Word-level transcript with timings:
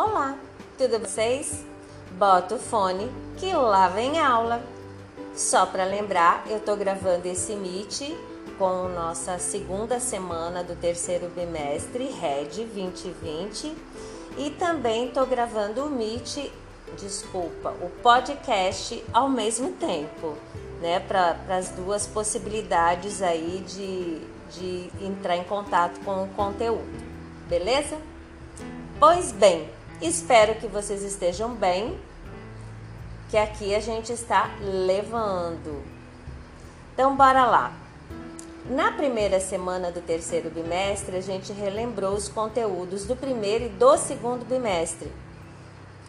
Olá, 0.00 0.38
tudo 0.78 1.00
vocês? 1.00 1.66
Bota 2.12 2.54
o 2.54 2.58
fone 2.60 3.10
que 3.36 3.52
lá 3.52 3.88
vem 3.88 4.20
aula. 4.20 4.62
Só 5.34 5.66
para 5.66 5.84
lembrar, 5.84 6.44
eu 6.46 6.60
tô 6.60 6.76
gravando 6.76 7.26
esse 7.26 7.56
Meet 7.56 8.16
com 8.56 8.88
nossa 8.90 9.40
segunda 9.40 9.98
semana 9.98 10.62
do 10.62 10.76
terceiro 10.76 11.28
bimestre, 11.30 12.04
RED 12.12 12.66
2020, 12.66 13.74
e 14.38 14.50
também 14.50 15.10
tô 15.10 15.26
gravando 15.26 15.84
o 15.86 15.90
Meet, 15.90 16.48
desculpa, 16.96 17.70
o 17.82 17.90
podcast 18.00 19.04
ao 19.12 19.28
mesmo 19.28 19.72
tempo, 19.72 20.38
né? 20.80 21.00
Para 21.00 21.40
as 21.48 21.70
duas 21.70 22.06
possibilidades 22.06 23.20
aí 23.20 23.64
de, 23.66 24.20
de 24.56 24.90
entrar 25.04 25.36
em 25.36 25.42
contato 25.42 25.98
com 26.04 26.22
o 26.22 26.28
conteúdo, 26.28 26.86
beleza? 27.48 27.98
Pois 29.00 29.32
bem, 29.32 29.68
espero 30.00 30.54
que 30.56 30.66
vocês 30.66 31.02
estejam 31.02 31.54
bem, 31.54 31.98
que 33.30 33.36
aqui 33.36 33.74
a 33.74 33.80
gente 33.80 34.12
está 34.12 34.50
levando. 34.60 35.82
Então, 36.94 37.16
bora 37.16 37.44
lá. 37.46 37.72
Na 38.68 38.92
primeira 38.92 39.40
semana 39.40 39.90
do 39.90 40.00
terceiro 40.00 40.50
bimestre, 40.50 41.16
a 41.16 41.20
gente 41.20 41.52
relembrou 41.52 42.12
os 42.12 42.28
conteúdos 42.28 43.06
do 43.06 43.16
primeiro 43.16 43.64
e 43.64 43.68
do 43.68 43.96
segundo 43.96 44.44
bimestre, 44.44 45.10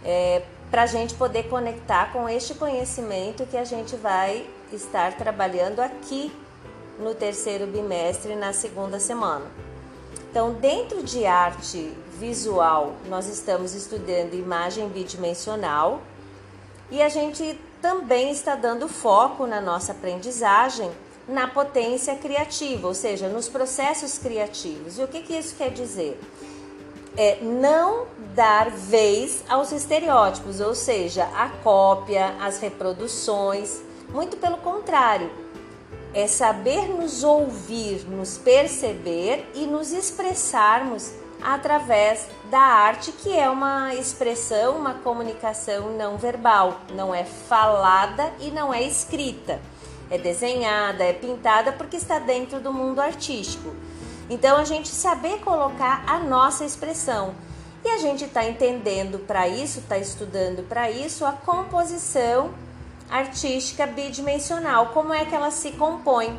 é, 0.03 0.43
para 0.69 0.83
a 0.83 0.85
gente 0.85 1.15
poder 1.15 1.43
conectar 1.43 2.11
com 2.11 2.27
este 2.27 2.53
conhecimento 2.53 3.45
que 3.45 3.55
a 3.55 3.63
gente 3.63 3.95
vai 3.95 4.45
estar 4.73 5.15
trabalhando 5.15 5.79
aqui 5.79 6.31
no 6.99 7.15
terceiro 7.15 7.65
bimestre, 7.65 8.35
na 8.35 8.51
segunda 8.51 8.99
semana. 8.99 9.45
Então, 10.29 10.53
dentro 10.53 11.01
de 11.01 11.25
arte 11.25 11.93
visual, 12.19 12.95
nós 13.07 13.27
estamos 13.27 13.73
estudando 13.73 14.33
imagem 14.33 14.89
bidimensional 14.89 16.01
e 16.91 17.01
a 17.01 17.07
gente 17.07 17.59
também 17.81 18.29
está 18.31 18.55
dando 18.55 18.89
foco 18.89 19.47
na 19.47 19.61
nossa 19.61 19.93
aprendizagem 19.93 20.91
na 21.29 21.47
potência 21.47 22.15
criativa, 22.15 22.87
ou 22.87 22.93
seja, 22.93 23.29
nos 23.29 23.47
processos 23.47 24.17
criativos. 24.17 24.97
E 24.97 25.03
o 25.03 25.07
que, 25.07 25.21
que 25.21 25.37
isso 25.37 25.55
quer 25.55 25.69
dizer? 25.69 26.19
É 27.15 27.37
não 27.41 28.07
dar 28.33 28.71
vez 28.71 29.43
aos 29.47 29.71
estereótipos, 29.71 30.59
ou 30.59 30.73
seja, 30.73 31.25
a 31.35 31.49
cópia, 31.63 32.35
as 32.41 32.59
reproduções. 32.59 33.81
Muito 34.09 34.37
pelo 34.37 34.57
contrário, 34.57 35.29
é 36.13 36.25
saber 36.25 36.89
nos 36.89 37.23
ouvir, 37.23 38.07
nos 38.09 38.39
perceber 38.39 39.47
e 39.53 39.67
nos 39.67 39.91
expressarmos 39.91 41.13
através 41.41 42.27
da 42.49 42.59
arte, 42.59 43.11
que 43.11 43.35
é 43.37 43.49
uma 43.49 43.93
expressão, 43.95 44.77
uma 44.77 44.95
comunicação 44.95 45.91
não 45.91 46.17
verbal, 46.17 46.81
não 46.93 47.13
é 47.13 47.23
falada 47.23 48.31
e 48.39 48.51
não 48.51 48.73
é 48.73 48.83
escrita. 48.83 49.59
É 50.09 50.17
desenhada, 50.17 51.03
é 51.03 51.13
pintada 51.13 51.71
porque 51.71 51.97
está 51.97 52.17
dentro 52.19 52.59
do 52.59 52.73
mundo 52.73 52.99
artístico. 52.99 53.73
Então 54.29 54.57
a 54.57 54.63
gente 54.63 54.89
saber 54.89 55.39
colocar 55.39 56.03
a 56.07 56.19
nossa 56.19 56.65
expressão. 56.65 57.35
E 57.83 57.87
a 57.87 57.97
gente 57.97 58.25
está 58.25 58.43
entendendo 58.43 59.19
para 59.19 59.47
isso, 59.47 59.79
está 59.79 59.97
estudando 59.97 60.67
para 60.67 60.91
isso 60.91 61.25
a 61.25 61.31
composição 61.31 62.51
artística 63.09 63.87
bidimensional, 63.87 64.87
como 64.87 65.13
é 65.13 65.25
que 65.25 65.33
ela 65.33 65.49
se 65.49 65.71
compõe, 65.71 66.37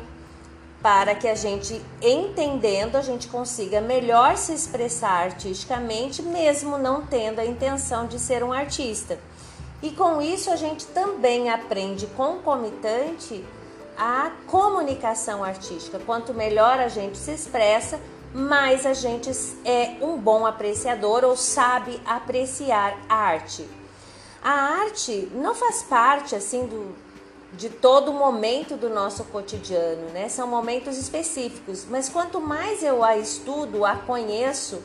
para 0.81 1.13
que 1.13 1.27
a 1.27 1.35
gente, 1.35 1.79
entendendo, 2.01 2.95
a 2.95 3.01
gente 3.01 3.27
consiga 3.27 3.79
melhor 3.79 4.35
se 4.35 4.53
expressar 4.53 5.25
artisticamente, 5.25 6.23
mesmo 6.23 6.77
não 6.77 7.05
tendo 7.05 7.39
a 7.39 7.45
intenção 7.45 8.07
de 8.07 8.17
ser 8.17 8.43
um 8.43 8.51
artista. 8.51 9.19
E 9.81 9.91
com 9.91 10.21
isso 10.21 10.49
a 10.49 10.55
gente 10.55 10.85
também 10.87 11.49
aprende 11.49 12.07
concomitante 12.07 13.43
a 13.97 14.31
comunicação 14.47 15.43
artística. 15.43 15.99
Quanto 15.99 16.33
melhor 16.33 16.79
a 16.79 16.87
gente 16.87 17.17
se 17.17 17.31
expressa, 17.31 17.99
mais 18.33 18.85
a 18.85 18.93
gente 18.93 19.29
é 19.65 19.97
um 20.01 20.17
bom 20.17 20.45
apreciador 20.45 21.23
ou 21.23 21.35
sabe 21.35 21.99
apreciar 22.05 22.97
a 23.07 23.15
arte. 23.15 23.67
A 24.43 24.51
arte 24.51 25.29
não 25.35 25.53
faz 25.53 25.83
parte 25.83 26.35
assim 26.35 26.65
do, 26.65 26.95
de 27.53 27.69
todo 27.69 28.13
momento 28.13 28.75
do 28.75 28.89
nosso 28.89 29.23
cotidiano, 29.25 30.09
né? 30.13 30.29
São 30.29 30.47
momentos 30.47 30.97
específicos, 30.97 31.85
mas 31.89 32.07
quanto 32.07 32.39
mais 32.39 32.81
eu 32.81 33.03
a 33.03 33.17
estudo, 33.17 33.85
a 33.85 33.95
conheço, 33.95 34.81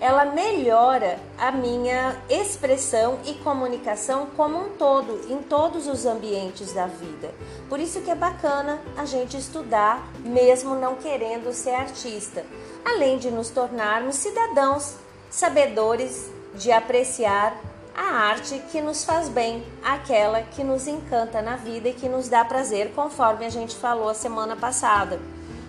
ela 0.00 0.24
melhora 0.24 1.18
a 1.36 1.52
minha 1.52 2.16
expressão 2.28 3.18
e 3.26 3.34
comunicação 3.34 4.28
como 4.34 4.58
um 4.58 4.70
todo, 4.70 5.30
em 5.30 5.42
todos 5.42 5.86
os 5.86 6.06
ambientes 6.06 6.72
da 6.72 6.86
vida. 6.86 7.30
Por 7.68 7.78
isso 7.78 8.00
que 8.00 8.10
é 8.10 8.14
bacana 8.14 8.80
a 8.96 9.04
gente 9.04 9.36
estudar, 9.36 10.10
mesmo 10.20 10.74
não 10.74 10.96
querendo 10.96 11.52
ser 11.52 11.74
artista, 11.74 12.44
além 12.84 13.18
de 13.18 13.30
nos 13.30 13.50
tornarmos 13.50 14.16
cidadãos 14.16 14.94
sabedores 15.30 16.30
de 16.54 16.72
apreciar 16.72 17.56
a 18.00 18.14
arte 18.14 18.58
que 18.72 18.80
nos 18.80 19.04
faz 19.04 19.28
bem, 19.28 19.62
aquela 19.84 20.40
que 20.40 20.64
nos 20.64 20.86
encanta 20.86 21.42
na 21.42 21.56
vida 21.56 21.90
e 21.90 21.92
que 21.92 22.08
nos 22.08 22.30
dá 22.30 22.42
prazer, 22.42 22.92
conforme 22.94 23.44
a 23.44 23.50
gente 23.50 23.76
falou 23.76 24.08
a 24.08 24.14
semana 24.14 24.56
passada, 24.56 25.20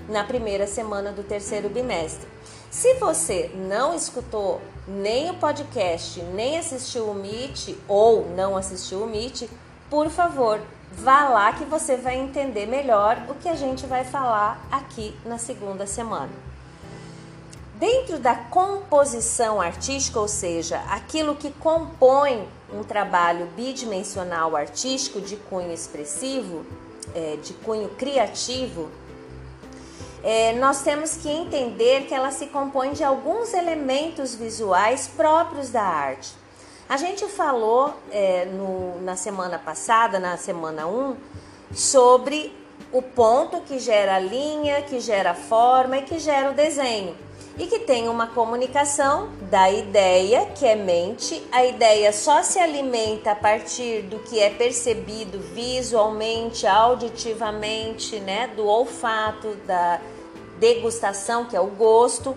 na 0.08 0.24
primeira 0.24 0.66
semana 0.66 1.12
do 1.12 1.24
terceiro 1.24 1.68
bimestre. 1.68 2.26
Se 2.70 2.94
você 2.94 3.52
não 3.54 3.94
escutou 3.94 4.62
nem 4.88 5.30
o 5.30 5.34
podcast, 5.34 6.22
nem 6.22 6.58
assistiu 6.58 7.10
o 7.10 7.14
Meet 7.14 7.76
ou 7.86 8.26
não 8.30 8.56
assistiu 8.56 9.04
o 9.04 9.08
Meet, 9.08 9.50
por 9.90 10.10
favor, 10.10 10.62
vá 10.90 11.28
lá 11.28 11.52
que 11.52 11.66
você 11.66 11.98
vai 11.98 12.18
entender 12.18 12.66
melhor 12.66 13.26
o 13.28 13.36
que 13.36 13.50
a 13.50 13.56
gente 13.56 13.86
vai 13.86 14.06
falar 14.06 14.66
aqui 14.72 15.14
na 15.26 15.38
segunda 15.38 15.86
semana. 15.86 16.51
Dentro 17.82 18.20
da 18.20 18.36
composição 18.36 19.60
artística, 19.60 20.20
ou 20.20 20.28
seja, 20.28 20.78
aquilo 20.88 21.36
que 21.36 21.50
compõe 21.50 22.48
um 22.72 22.84
trabalho 22.84 23.48
bidimensional 23.56 24.56
artístico 24.56 25.20
de 25.20 25.36
cunho 25.36 25.74
expressivo, 25.74 26.64
é, 27.16 27.38
de 27.42 27.56
cunho 27.56 27.90
criativo, 27.98 28.88
é, 30.24 30.54
nós 30.60 30.84
temos 30.84 31.18
que 31.18 31.28
entender 31.28 32.06
que 32.06 32.14
ela 32.14 32.30
se 32.30 32.46
compõe 32.46 32.94
de 32.94 33.04
alguns 33.04 33.52
elementos 33.52 34.36
visuais 34.36 35.08
próprios 35.08 35.72
da 35.72 35.82
arte. 35.82 36.36
A 36.88 36.98
gente 36.98 37.26
falou 37.30 37.96
é, 38.12 38.46
no, 38.46 39.02
na 39.02 39.16
semana 39.16 39.58
passada, 39.58 40.20
na 40.20 40.38
semana 40.38 40.86
1, 40.86 41.16
sobre 41.74 42.56
o 42.92 43.02
ponto 43.02 43.60
que 43.62 43.80
gera 43.80 44.18
a 44.18 44.20
linha, 44.20 44.84
que 44.84 45.00
gera 45.00 45.32
a 45.32 45.34
forma 45.36 45.98
e 45.98 46.04
que 46.04 46.20
gera 46.20 46.52
o 46.52 46.54
desenho 46.54 47.31
e 47.58 47.68
que 47.68 47.80
tem 47.80 48.08
uma 48.08 48.28
comunicação 48.28 49.30
da 49.50 49.70
ideia, 49.70 50.46
que 50.56 50.66
é 50.66 50.76
mente. 50.76 51.44
A 51.52 51.66
ideia 51.66 52.14
só 52.14 52.42
se 52.42 52.60
alimenta 52.60 53.32
a 53.32 53.36
partir 53.36 54.04
do 54.04 54.20
que 54.20 54.40
é 54.40 54.50
percebido 54.50 55.40
visualmente, 55.54 56.66
auditivamente, 56.66 58.20
né, 58.20 58.48
do 58.56 58.66
olfato, 58.66 59.56
da 59.68 60.00
degustação, 60.60 61.46
que 61.46 61.56
é 61.56 61.60
o 61.60 61.68
gosto, 61.68 62.36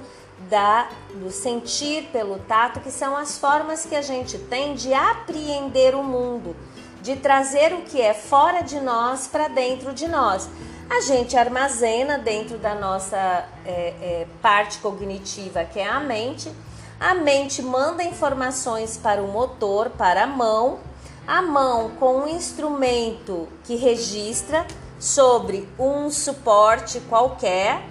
da 0.50 0.88
do 1.14 1.30
sentir 1.30 2.08
pelo 2.12 2.38
tato, 2.40 2.80
que 2.80 2.90
são 2.90 3.16
as 3.16 3.38
formas 3.38 3.86
que 3.86 3.94
a 3.94 4.02
gente 4.02 4.36
tem 4.36 4.74
de 4.74 4.92
apreender 4.92 5.94
o 5.94 6.02
mundo, 6.02 6.56
de 7.00 7.16
trazer 7.16 7.72
o 7.72 7.82
que 7.82 8.00
é 8.00 8.12
fora 8.12 8.62
de 8.62 8.80
nós 8.80 9.28
para 9.28 9.46
dentro 9.46 9.92
de 9.92 10.08
nós 10.08 10.48
a 10.88 11.00
gente 11.00 11.36
armazena 11.36 12.18
dentro 12.18 12.58
da 12.58 12.74
nossa 12.74 13.16
é, 13.16 13.94
é, 14.00 14.26
parte 14.42 14.78
cognitiva, 14.78 15.64
que 15.64 15.80
é 15.80 15.88
a 15.88 16.00
mente. 16.00 16.52
A 17.00 17.14
mente 17.14 17.62
manda 17.62 18.02
informações 18.02 18.96
para 18.96 19.22
o 19.22 19.28
motor, 19.28 19.90
para 19.90 20.24
a 20.24 20.26
mão. 20.26 20.78
A 21.26 21.40
mão, 21.40 21.90
com 21.98 22.20
um 22.20 22.28
instrumento 22.28 23.48
que 23.64 23.76
registra 23.76 24.66
sobre 24.98 25.68
um 25.78 26.10
suporte 26.10 27.00
qualquer, 27.00 27.82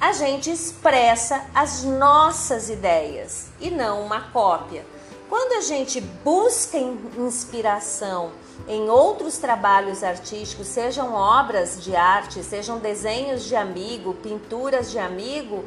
a 0.00 0.12
gente 0.12 0.50
expressa 0.50 1.44
as 1.54 1.84
nossas 1.84 2.68
ideias 2.68 3.50
e 3.60 3.70
não 3.70 4.02
uma 4.02 4.32
cópia. 4.32 4.84
Quando 5.28 5.52
a 5.52 5.60
gente 5.60 6.00
busca 6.00 6.76
inspiração 6.76 8.32
em 8.68 8.88
outros 8.88 9.38
trabalhos 9.38 10.02
artísticos, 10.02 10.66
sejam 10.68 11.14
obras 11.14 11.82
de 11.82 11.96
arte, 11.96 12.42
sejam 12.42 12.78
desenhos 12.78 13.44
de 13.44 13.56
amigo, 13.56 14.14
pinturas 14.14 14.90
de 14.90 14.98
amigo, 14.98 15.64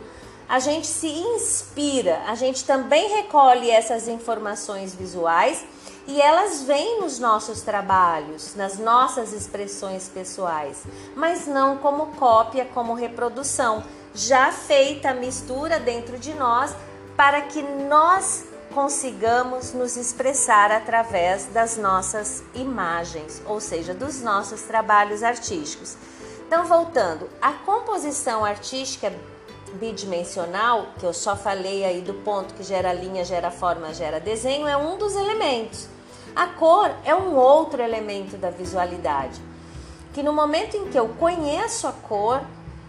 a 0.48 0.60
gente 0.60 0.88
se 0.88 1.08
inspira, 1.08 2.22
a 2.28 2.36
gente 2.36 2.64
também 2.66 3.10
recolhe 3.10 3.70
essas 3.70 4.08
informações 4.08 4.94
visuais 4.94 5.66
e 6.08 6.22
elas 6.22 6.62
vêm 6.64 7.02
nos 7.02 7.18
nossos 7.18 7.62
trabalhos, 7.62 8.56
nas 8.56 8.78
nossas 8.78 9.34
expressões 9.34 10.08
pessoais, 10.08 10.84
mas 11.16 11.48
não 11.48 11.78
como 11.78 12.08
cópia, 12.18 12.66
como 12.74 12.94
reprodução, 12.94 13.84
já 14.14 14.52
feita 14.52 15.10
a 15.10 15.14
mistura 15.16 15.80
dentro 15.80 16.18
de 16.20 16.34
nós 16.34 16.76
para 17.18 17.42
que 17.42 17.62
nós 17.62 18.46
consigamos 18.76 19.72
nos 19.72 19.96
expressar 19.96 20.70
através 20.70 21.46
das 21.46 21.78
nossas 21.78 22.44
imagens, 22.54 23.42
ou 23.48 23.62
seja, 23.62 23.94
dos 23.94 24.22
nossos 24.22 24.64
trabalhos 24.64 25.24
artísticos. 25.24 25.96
Então, 26.46 26.66
voltando, 26.66 27.30
a 27.42 27.54
composição 27.54 28.44
artística 28.44 29.14
bidimensional, 29.76 30.88
que 31.00 31.06
eu 31.06 31.14
só 31.14 31.38
falei 31.38 31.86
aí 31.86 32.02
do 32.02 32.16
ponto 32.16 32.54
que 32.54 32.64
gera 32.64 32.92
linha, 32.92 33.24
gera 33.24 33.50
forma, 33.50 33.94
gera 33.94 34.20
desenho, 34.20 34.68
é 34.68 34.76
um 34.76 34.98
dos 34.98 35.16
elementos. 35.16 35.88
A 36.36 36.48
cor 36.48 36.92
é 37.06 37.16
um 37.16 37.34
outro 37.34 37.82
elemento 37.82 38.36
da 38.36 38.50
visualidade, 38.50 39.40
que 40.14 40.22
no 40.22 40.34
momento 40.34 40.76
em 40.76 40.90
que 40.90 41.00
eu 41.00 41.08
conheço 41.18 41.88
a 41.88 41.94
cor, 41.94 42.42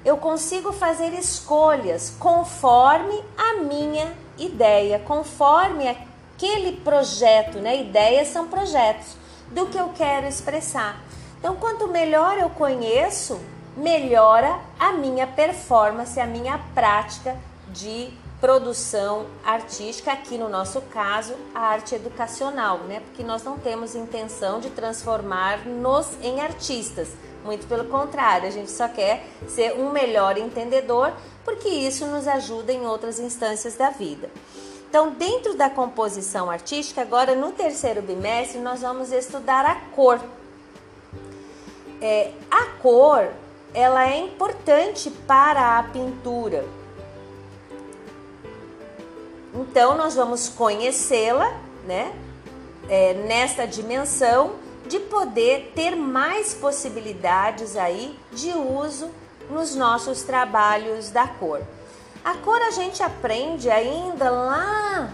eu 0.04 0.16
consigo 0.16 0.72
fazer 0.72 1.14
escolhas 1.14 2.12
conforme 2.18 3.24
a 3.38 3.62
minha 3.62 4.25
ideia, 4.38 4.98
conforme 4.98 5.88
aquele 5.88 6.72
projeto, 6.72 7.58
né? 7.58 7.80
Ideias 7.80 8.28
são 8.28 8.48
projetos 8.48 9.16
do 9.50 9.66
que 9.66 9.78
eu 9.78 9.90
quero 9.90 10.26
expressar. 10.26 11.00
Então, 11.38 11.56
quanto 11.56 11.88
melhor 11.88 12.38
eu 12.38 12.50
conheço, 12.50 13.40
melhora 13.76 14.58
a 14.78 14.92
minha 14.92 15.26
performance, 15.26 16.18
a 16.18 16.26
minha 16.26 16.58
prática 16.74 17.36
de 17.68 18.10
produção 18.40 19.26
artística, 19.44 20.12
aqui 20.12 20.36
no 20.36 20.48
nosso 20.48 20.80
caso, 20.82 21.34
a 21.54 21.60
arte 21.60 21.94
educacional, 21.94 22.78
né? 22.80 23.00
Porque 23.00 23.22
nós 23.22 23.42
não 23.42 23.58
temos 23.58 23.94
intenção 23.94 24.60
de 24.60 24.70
transformar-nos 24.70 26.08
em 26.22 26.40
artistas. 26.40 27.08
Muito 27.44 27.66
pelo 27.66 27.84
contrário, 27.84 28.48
a 28.48 28.50
gente 28.50 28.70
só 28.70 28.88
quer 28.88 29.24
ser 29.48 29.72
um 29.78 29.90
melhor 29.90 30.36
entendedor, 30.36 31.12
porque 31.46 31.70
isso 31.70 32.04
nos 32.04 32.28
ajuda 32.28 32.70
em 32.70 32.86
outras 32.86 33.18
instâncias 33.18 33.74
da 33.74 33.88
vida. 33.88 34.28
Então, 34.90 35.12
dentro 35.12 35.54
da 35.54 35.70
composição 35.70 36.50
artística, 36.50 37.00
agora 37.00 37.34
no 37.34 37.52
terceiro 37.52 38.02
bimestre, 38.02 38.58
nós 38.58 38.82
vamos 38.82 39.10
estudar 39.10 39.64
a 39.64 39.76
cor. 39.94 40.20
É, 42.02 42.32
a 42.50 42.66
cor, 42.82 43.30
ela 43.72 44.06
é 44.06 44.18
importante 44.18 45.10
para 45.10 45.78
a 45.78 45.82
pintura 45.84 46.66
então, 49.58 49.96
nós 49.96 50.14
vamos 50.14 50.50
conhecê-la, 50.50 51.58
né? 51.86 52.12
É, 52.88 53.14
nesta 53.14 53.66
dimensão 53.66 54.56
de 54.86 55.00
poder 55.00 55.72
ter 55.74 55.96
mais 55.96 56.52
possibilidades 56.52 57.74
aí 57.74 58.16
de 58.32 58.52
uso 58.52 59.10
nos 59.50 59.74
nossos 59.74 60.22
trabalhos 60.22 61.10
da 61.10 61.26
cor. 61.26 61.62
A 62.24 62.34
cor 62.34 62.60
a 62.60 62.70
gente 62.70 63.02
aprende 63.02 63.70
ainda 63.70 64.30
lá 64.30 65.10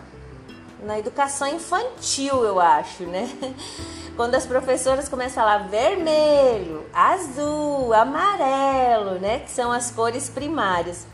na 0.83 0.99
educação 0.99 1.47
infantil, 1.49 2.45
eu 2.45 2.59
acho, 2.59 3.05
né? 3.05 3.29
Quando 4.17 4.35
as 4.35 4.45
professoras 4.45 5.09
começam 5.09 5.43
a 5.43 5.47
falar 5.47 5.69
vermelho, 5.69 6.85
azul, 6.93 7.95
amarelo, 7.95 9.19
né? 9.21 9.41
Que 9.41 9.51
são 9.51 9.73
as 9.73 9.91
cores 9.91 10.29
primárias. 10.29 11.07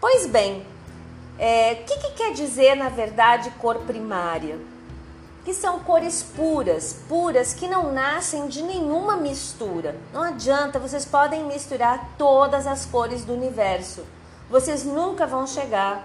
Pois 0.00 0.26
bem, 0.26 0.60
o 0.60 0.64
é, 1.38 1.74
que, 1.74 1.96
que 1.98 2.10
quer 2.12 2.32
dizer, 2.32 2.74
na 2.74 2.88
verdade, 2.88 3.50
cor 3.58 3.78
primária? 3.78 4.58
Que 5.44 5.52
são 5.52 5.80
cores 5.80 6.22
puras, 6.22 6.96
puras 7.08 7.52
que 7.52 7.66
não 7.66 7.92
nascem 7.92 8.46
de 8.46 8.62
nenhuma 8.62 9.16
mistura. 9.16 9.96
Não 10.12 10.22
adianta, 10.22 10.78
vocês 10.78 11.04
podem 11.04 11.44
misturar 11.44 12.10
todas 12.16 12.66
as 12.66 12.86
cores 12.86 13.24
do 13.24 13.32
universo. 13.32 14.04
Vocês 14.48 14.84
nunca 14.84 15.26
vão 15.26 15.46
chegar 15.46 16.04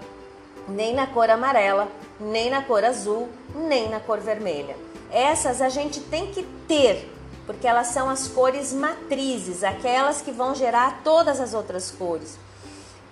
nem 0.68 0.94
na 0.94 1.06
cor 1.06 1.30
amarela, 1.30 1.88
nem 2.18 2.50
na 2.50 2.62
cor 2.62 2.84
azul, 2.84 3.28
nem 3.54 3.88
na 3.88 4.00
cor 4.00 4.18
vermelha. 4.18 4.76
Essas 5.10 5.62
a 5.62 5.68
gente 5.68 6.00
tem 6.00 6.32
que 6.32 6.42
ter, 6.66 7.10
porque 7.46 7.66
elas 7.66 7.86
são 7.88 8.10
as 8.10 8.28
cores 8.28 8.72
matrizes, 8.72 9.62
aquelas 9.62 10.20
que 10.20 10.30
vão 10.30 10.54
gerar 10.54 11.00
todas 11.02 11.40
as 11.40 11.54
outras 11.54 11.90
cores 11.90 12.38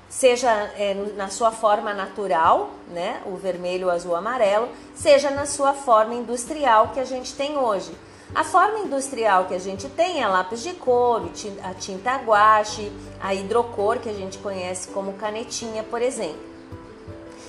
seja 0.08 0.50
é, 0.76 0.94
na 1.16 1.28
sua 1.28 1.50
forma 1.50 1.92
natural, 1.92 2.70
né, 2.88 3.20
o 3.26 3.36
vermelho, 3.36 3.88
o 3.88 3.90
azul, 3.90 4.12
o 4.12 4.16
amarelo, 4.16 4.68
seja 4.94 5.30
na 5.30 5.46
sua 5.46 5.72
forma 5.72 6.14
industrial 6.14 6.88
que 6.88 7.00
a 7.00 7.04
gente 7.04 7.34
tem 7.34 7.58
hoje. 7.58 7.92
A 8.34 8.42
forma 8.42 8.80
industrial 8.80 9.46
que 9.46 9.54
a 9.54 9.58
gente 9.58 9.88
tem 9.88 10.22
é 10.22 10.26
lápis 10.26 10.62
de 10.62 10.72
couro, 10.74 11.30
a 11.62 11.74
tinta 11.74 12.16
guache, 12.16 12.92
a 13.20 13.34
hidrocor 13.34 13.98
que 13.98 14.08
a 14.08 14.12
gente 14.12 14.38
conhece 14.38 14.88
como 14.88 15.12
canetinha, 15.14 15.82
por 15.84 16.02
exemplo. 16.02 16.40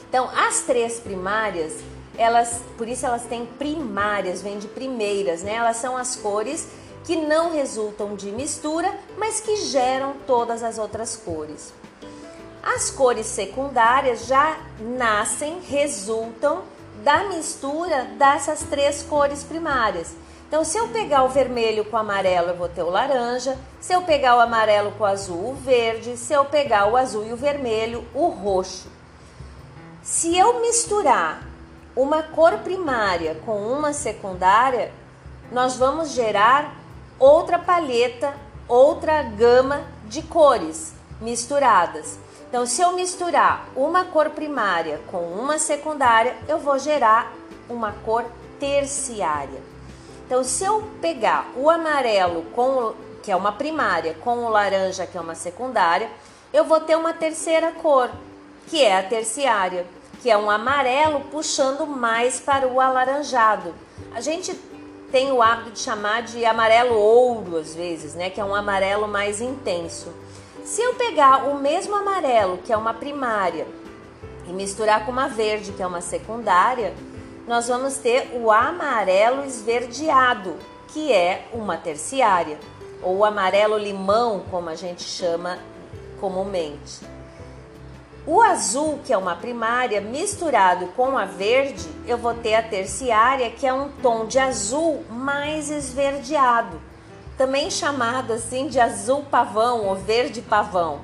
Então, 0.08 0.30
as 0.34 0.62
três 0.62 1.00
primárias, 1.00 1.74
elas, 2.18 2.62
por 2.78 2.88
isso 2.88 3.06
elas 3.06 3.24
têm 3.24 3.46
primárias, 3.46 4.42
vêm 4.42 4.60
de 4.60 4.68
primeiras, 4.68 5.42
né? 5.42 5.56
Elas 5.56 5.78
são 5.78 5.98
as 5.98 6.16
cores 6.16 6.68
que 7.04 7.16
não 7.16 7.52
resultam 7.52 8.16
de 8.16 8.32
mistura, 8.32 8.94
mas 9.18 9.42
que 9.42 9.58
geram 9.58 10.14
todas 10.26 10.64
as 10.64 10.78
outras 10.78 11.16
cores. 11.16 11.74
As 12.76 12.92
cores 12.92 13.28
secundárias 13.28 14.26
já 14.26 14.58
nascem, 14.78 15.62
resultam 15.62 16.64
da 17.02 17.24
mistura 17.24 18.04
dessas 18.20 18.62
três 18.64 19.02
cores 19.04 19.42
primárias. 19.42 20.14
Então, 20.46 20.66
se 20.66 20.78
eu 20.78 20.90
pegar 20.90 21.24
o 21.24 21.30
vermelho 21.30 21.86
com 21.86 21.96
o 21.96 22.00
amarelo, 22.00 22.50
eu 22.50 22.58
vou 22.58 22.68
ter 22.68 22.84
o 22.84 22.90
laranja. 22.90 23.58
Se 23.80 23.94
eu 23.94 24.02
pegar 24.02 24.36
o 24.36 24.42
amarelo 24.42 24.92
com 24.92 25.06
o 25.06 25.08
azul, 25.08 25.52
o 25.52 25.56
verde. 25.56 26.18
Se 26.18 26.34
eu 26.34 26.44
pegar 26.44 26.92
o 26.92 26.98
azul 26.98 27.26
e 27.26 27.32
o 27.32 27.38
vermelho, 27.38 28.06
o 28.14 28.28
roxo. 28.28 28.90
Se 30.04 30.38
eu 30.38 30.60
misturar 30.60 31.44
uma 31.96 32.22
cor 32.22 32.58
primária 32.58 33.36
com 33.46 33.66
uma 33.66 33.94
secundária, 33.94 34.92
nós 35.54 35.78
vamos 35.78 36.12
gerar 36.12 36.76
outra 37.18 37.58
paleta, 37.58 38.34
outra 38.68 39.24
gama 39.24 39.84
de 40.06 40.22
cores 40.22 40.94
misturadas. 41.22 42.27
Então, 42.50 42.66
se 42.66 42.82
eu 42.82 42.94
misturar 42.94 43.68
uma 43.76 44.06
cor 44.06 44.30
primária 44.30 45.02
com 45.08 45.20
uma 45.20 45.60
secundária, 45.60 46.36
eu 46.48 46.58
vou 46.58 46.80
gerar 46.80 47.34
uma 47.70 47.92
cor 47.92 48.26
terciária. 48.60 49.62
Então, 50.26 50.44
se 50.44 50.64
eu 50.64 50.84
pegar 51.02 51.52
o 51.56 51.70
amarelo 51.70 52.44
com 52.56 52.94
que 53.22 53.32
é 53.32 53.36
uma 53.36 53.52
primária 53.52 54.14
com 54.14 54.46
o 54.46 54.50
laranja 54.50 55.06
que 55.06 55.18
é 55.18 55.22
uma 55.22 55.36
secundária, 55.36 56.10
eu 56.54 56.64
vou 56.64 56.80
ter 56.80 56.96
uma 56.96 57.14
terceira 57.14 57.74
cor, 57.74 58.10
que 58.68 58.82
é 58.82 58.98
a 58.98 59.04
terciária, 59.04 59.86
que 60.22 60.32
é 60.32 60.38
um 60.38 60.50
amarelo 60.50 61.20
puxando 61.30 61.86
mais 61.86 62.40
para 62.40 62.66
o 62.66 62.80
alaranjado. 62.80 63.76
A 64.16 64.22
gente 64.22 64.54
tem 65.12 65.32
o 65.32 65.42
hábito 65.42 65.72
de 65.72 65.80
chamar 65.80 66.22
de 66.22 66.46
amarelo 66.46 66.96
ouro 66.96 67.58
às 67.58 67.76
vezes, 67.76 68.16
né, 68.16 68.30
que 68.30 68.40
é 68.40 68.46
um 68.46 68.56
amarelo 68.56 69.08
mais 69.10 69.42
intenso. 69.42 70.14
Se 70.68 70.82
eu 70.82 70.96
pegar 70.96 71.48
o 71.48 71.58
mesmo 71.62 71.96
amarelo, 71.96 72.58
que 72.58 72.74
é 72.74 72.78
uma 72.78 72.94
primária, 72.94 73.66
e 74.46 74.52
misturar 74.52 75.06
com 75.06 75.14
uma 75.14 75.30
verde, 75.30 75.72
que 75.72 75.82
é 75.82 75.88
uma 75.88 76.02
secundária, 76.02 76.94
nós 77.48 77.70
vamos 77.70 77.96
ter 77.96 78.32
o 78.36 78.52
amarelo 78.52 79.46
esverdeado, 79.46 80.58
que 80.90 81.14
é 81.14 81.48
uma 81.54 81.78
terciária, 81.78 82.60
ou 83.02 83.24
amarelo 83.24 83.78
limão, 83.78 84.44
como 84.52 84.68
a 84.68 84.76
gente 84.76 85.04
chama 85.04 85.58
comumente. 86.20 87.00
O 88.26 88.42
azul, 88.42 89.00
que 89.06 89.14
é 89.14 89.18
uma 89.18 89.38
primária, 89.38 90.02
misturado 90.02 90.88
com 90.88 91.18
a 91.18 91.24
verde, 91.24 91.88
eu 92.06 92.18
vou 92.18 92.34
ter 92.34 92.56
a 92.56 92.62
terciária, 92.62 93.50
que 93.52 93.66
é 93.66 93.72
um 93.72 93.90
tom 94.04 94.26
de 94.26 94.38
azul 94.38 95.06
mais 95.10 95.70
esverdeado 95.70 96.78
também 97.38 97.70
chamado 97.70 98.34
assim 98.34 98.68
de 98.68 98.80
azul 98.80 99.24
pavão 99.24 99.86
ou 99.86 99.96
verde 99.96 100.42
pavão. 100.42 101.02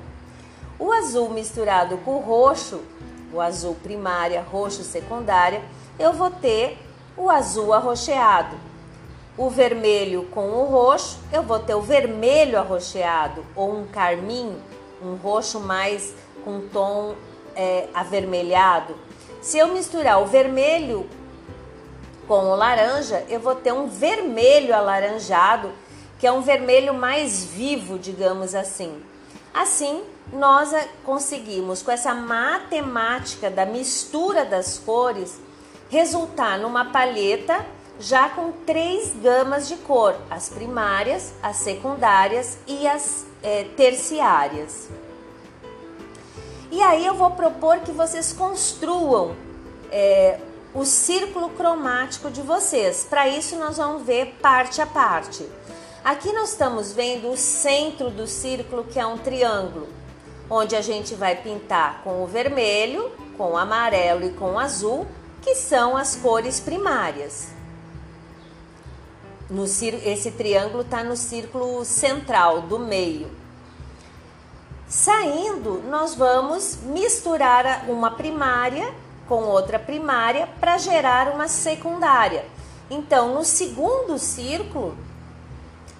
O 0.78 0.90
azul 0.90 1.30
misturado 1.30 1.96
com 1.98 2.16
o 2.16 2.20
roxo, 2.20 2.80
o 3.32 3.40
azul 3.40 3.76
primária, 3.76 4.42
roxo 4.42 4.82
secundária, 4.82 5.62
eu 5.98 6.12
vou 6.12 6.30
ter 6.30 6.76
o 7.16 7.30
azul 7.30 7.72
arroxeado. 7.72 8.56
O 9.38 9.48
vermelho 9.48 10.24
com 10.32 10.48
o 10.48 10.64
roxo, 10.64 11.20
eu 11.32 11.42
vou 11.42 11.60
ter 11.60 11.74
o 11.74 11.80
vermelho 11.80 12.58
arroxeado 12.58 13.44
ou 13.54 13.72
um 13.72 13.86
carmim, 13.86 14.56
um 15.02 15.14
roxo 15.14 15.60
mais 15.60 16.14
com 16.44 16.60
tom 16.68 17.14
é, 17.54 17.86
avermelhado. 17.94 18.96
Se 19.40 19.58
eu 19.58 19.68
misturar 19.68 20.20
o 20.20 20.26
vermelho 20.26 21.08
com 22.26 22.50
o 22.50 22.56
laranja, 22.56 23.24
eu 23.28 23.38
vou 23.38 23.54
ter 23.54 23.72
um 23.72 23.86
vermelho 23.86 24.74
alaranjado 24.74 25.70
que 26.24 26.28
é 26.28 26.32
um 26.32 26.40
vermelho 26.40 26.94
mais 26.94 27.44
vivo, 27.44 27.98
digamos 27.98 28.54
assim. 28.54 28.98
Assim, 29.52 30.02
nós 30.32 30.72
conseguimos, 31.04 31.82
com 31.82 31.90
essa 31.90 32.14
matemática 32.14 33.50
da 33.50 33.66
mistura 33.66 34.42
das 34.42 34.78
cores, 34.78 35.38
resultar 35.90 36.58
numa 36.58 36.86
palheta 36.86 37.62
já 38.00 38.30
com 38.30 38.52
três 38.64 39.12
gamas 39.22 39.68
de 39.68 39.76
cor: 39.76 40.16
as 40.30 40.48
primárias, 40.48 41.34
as 41.42 41.56
secundárias 41.56 42.56
e 42.66 42.88
as 42.88 43.26
é, 43.42 43.64
terciárias. 43.76 44.88
E 46.70 46.80
aí 46.80 47.04
eu 47.04 47.16
vou 47.16 47.32
propor 47.32 47.80
que 47.80 47.92
vocês 47.92 48.32
construam 48.32 49.36
é, 49.92 50.40
o 50.72 50.86
círculo 50.86 51.50
cromático 51.50 52.30
de 52.30 52.40
vocês. 52.40 53.06
Para 53.10 53.28
isso, 53.28 53.56
nós 53.56 53.76
vamos 53.76 54.04
ver 54.04 54.38
parte 54.40 54.80
a 54.80 54.86
parte. 54.86 55.46
Aqui 56.04 56.34
nós 56.34 56.50
estamos 56.50 56.92
vendo 56.92 57.30
o 57.30 57.36
centro 57.36 58.10
do 58.10 58.26
círculo, 58.26 58.84
que 58.84 59.00
é 59.00 59.06
um 59.06 59.16
triângulo, 59.16 59.88
onde 60.50 60.76
a 60.76 60.82
gente 60.82 61.14
vai 61.14 61.34
pintar 61.34 62.02
com 62.04 62.22
o 62.22 62.26
vermelho, 62.26 63.10
com 63.38 63.52
o 63.52 63.56
amarelo 63.56 64.22
e 64.26 64.30
com 64.32 64.52
o 64.52 64.58
azul, 64.58 65.06
que 65.40 65.54
são 65.54 65.96
as 65.96 66.14
cores 66.14 66.60
primárias. 66.60 67.48
No, 69.48 69.64
esse 69.64 70.30
triângulo 70.32 70.82
está 70.82 71.02
no 71.02 71.16
círculo 71.16 71.82
central, 71.86 72.60
do 72.60 72.78
meio. 72.78 73.30
Saindo, 74.86 75.82
nós 75.88 76.14
vamos 76.14 76.80
misturar 76.82 77.88
uma 77.88 78.10
primária 78.10 78.92
com 79.26 79.44
outra 79.44 79.78
primária 79.78 80.46
para 80.60 80.76
gerar 80.76 81.28
uma 81.28 81.48
secundária. 81.48 82.44
Então, 82.90 83.34
no 83.34 83.42
segundo 83.42 84.18
círculo, 84.18 84.94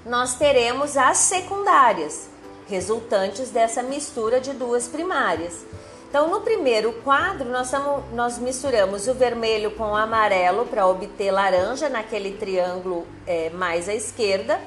nós 0.06 0.34
teremos 0.34 0.96
as 0.96 1.16
secundárias, 1.18 2.28
resultantes 2.68 3.50
dessa 3.50 3.82
mistura 3.82 4.40
de 4.40 4.52
duas 4.52 4.86
primárias. 4.86 5.64
Então, 6.08 6.28
no 6.28 6.42
primeiro 6.42 6.92
quadro, 7.02 7.48
nós, 7.48 7.70
tamo, 7.70 8.04
nós 8.12 8.38
misturamos 8.38 9.08
o 9.08 9.14
vermelho 9.14 9.72
com 9.72 9.84
o 9.84 9.96
amarelo 9.96 10.66
para 10.66 10.86
obter 10.86 11.32
laranja 11.32 11.88
naquele 11.88 12.32
triângulo 12.32 13.06
é, 13.26 13.50
mais 13.50 13.88
à 13.88 13.94
esquerda. 13.94 14.60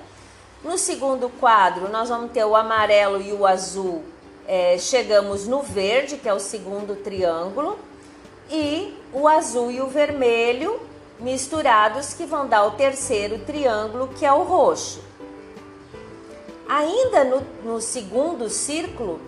No 0.64 0.78
segundo 0.78 1.30
quadro, 1.30 1.88
nós 1.90 2.10
vamos 2.10 2.32
ter 2.32 2.44
o 2.44 2.56
amarelo 2.56 3.22
e 3.22 3.32
o 3.32 3.46
azul. 3.46 4.04
É, 4.46 4.78
chegamos 4.78 5.48
no 5.48 5.62
verde, 5.62 6.18
que 6.18 6.28
é 6.28 6.34
o 6.34 6.40
segundo 6.40 6.96
triângulo, 6.96 7.78
e 8.50 8.94
o 9.14 9.28
azul 9.28 9.72
e 9.72 9.82
o 9.82 9.88
vermelho 9.88 10.80
misturados, 11.20 12.14
que 12.14 12.26
vão 12.26 12.48
dar 12.48 12.66
o 12.66 12.72
terceiro 12.72 13.40
triângulo, 13.40 14.10
que 14.10 14.26
é 14.26 14.34
o 14.34 14.44
roxo. 14.44 15.02
Ainda 16.68 17.24
no, 17.24 17.42
no 17.64 17.82
segundo 17.82 18.50
círculo, 18.50 19.22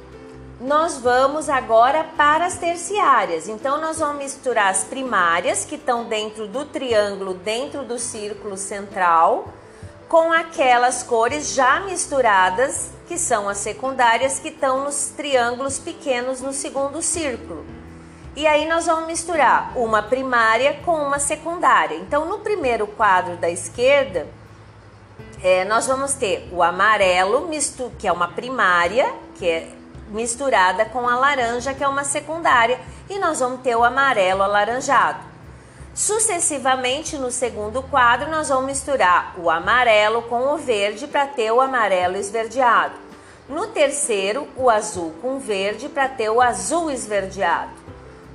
nós 0.60 0.98
vamos 0.98 1.48
agora 1.50 2.04
para 2.04 2.46
as 2.46 2.58
terciárias. 2.58 3.48
Então, 3.48 3.80
nós 3.80 4.00
vamos 4.00 4.18
misturar 4.18 4.70
as 4.70 4.84
primárias, 4.84 5.64
que 5.64 5.76
estão 5.76 6.04
dentro 6.04 6.48
do 6.48 6.66
triângulo, 6.66 7.34
dentro 7.34 7.84
do 7.86 7.98
círculo 7.98 8.58
central, 8.58 9.54
com 10.10 10.34
aquelas 10.34 11.02
cores 11.02 11.54
já 11.54 11.80
misturadas, 11.80 12.92
que 13.08 13.18
são 13.18 13.48
as 13.48 13.60
secundárias, 13.60 14.40
que 14.40 14.50
estão 14.50 14.84
nos 14.84 15.14
triângulos 15.16 15.80
pequenos 15.80 16.42
no 16.42 16.52
segundo 16.52 17.02
círculo. 17.02 17.66
E 18.36 18.46
aí 18.46 18.68
nós 18.68 18.86
vamos 18.86 19.08
misturar 19.08 19.78
uma 19.78 20.02
primária 20.02 20.80
com 20.86 20.96
uma 20.96 21.20
secundária. 21.20 21.96
Então, 21.96 22.26
no 22.26 22.40
primeiro 22.40 22.86
quadro 22.86 23.38
da 23.38 23.50
esquerda, 23.50 24.28
é, 25.42 25.64
nós 25.66 25.88
vamos 25.88 26.14
ter 26.14 26.50
o 26.52 26.62
amarelo, 26.62 27.48
misto, 27.48 27.92
que 27.98 28.08
é 28.08 28.12
uma 28.12 28.28
primária, 28.28 29.14
que 29.36 29.48
é 29.48 29.68
misturada 30.10 30.86
com 30.86 31.08
a 31.08 31.16
laranja, 31.16 31.74
que 31.74 31.84
é 31.84 31.88
uma 31.88 32.04
secundária, 32.04 32.80
e 33.10 33.18
nós 33.18 33.40
vamos 33.40 33.62
ter 33.62 33.76
o 33.76 33.84
amarelo 33.84 34.44
alaranjado. 34.44 35.20
Sucessivamente, 35.94 37.18
no 37.18 37.32
segundo 37.32 37.82
quadro, 37.84 38.30
nós 38.30 38.50
vamos 38.50 38.66
misturar 38.66 39.34
o 39.38 39.50
amarelo 39.50 40.22
com 40.24 40.54
o 40.54 40.58
verde 40.58 41.08
para 41.08 41.28
ter 41.28 41.52
o 41.52 41.62
amarelo 41.62 42.18
esverdeado. 42.18 42.96
No 43.48 43.68
terceiro, 43.68 44.48
o 44.56 44.70
azul 44.70 45.14
com 45.22 45.38
o 45.38 45.40
verde 45.40 45.90
para 45.90 46.08
ter 46.08 46.30
o 46.30 46.40
azul 46.40 46.92
esverdeado. 46.92 47.72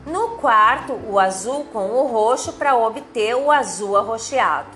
No 0.04 0.30
quarto, 0.30 0.92
o 1.08 1.18
azul 1.18 1.64
com 1.72 1.90
o 1.90 2.06
roxo 2.06 2.54
para 2.54 2.76
obter 2.76 3.34
o 3.34 3.50
azul 3.50 3.96
arroxeado. 3.96 4.68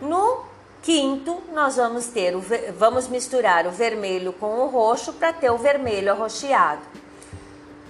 No 0.00 0.44
Quinto, 0.86 1.42
nós 1.52 1.74
vamos 1.74 2.06
ter 2.06 2.36
o, 2.36 2.44
vamos 2.78 3.08
misturar 3.08 3.66
o 3.66 3.72
vermelho 3.72 4.32
com 4.32 4.60
o 4.60 4.68
roxo 4.68 5.12
para 5.14 5.32
ter 5.32 5.50
o 5.50 5.58
vermelho 5.58 6.12
arroxeado. 6.12 6.80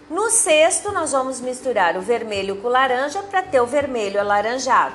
No 0.09 0.31
sexto, 0.31 0.91
nós 0.91 1.13
vamos 1.13 1.39
misturar 1.39 1.99
o 1.99 2.01
vermelho 2.01 2.57
com 2.57 2.69
o 2.69 2.71
laranja 2.71 3.23
para 3.23 3.43
ter 3.43 3.61
o 3.61 3.67
vermelho 3.67 4.19
alaranjado. 4.19 4.95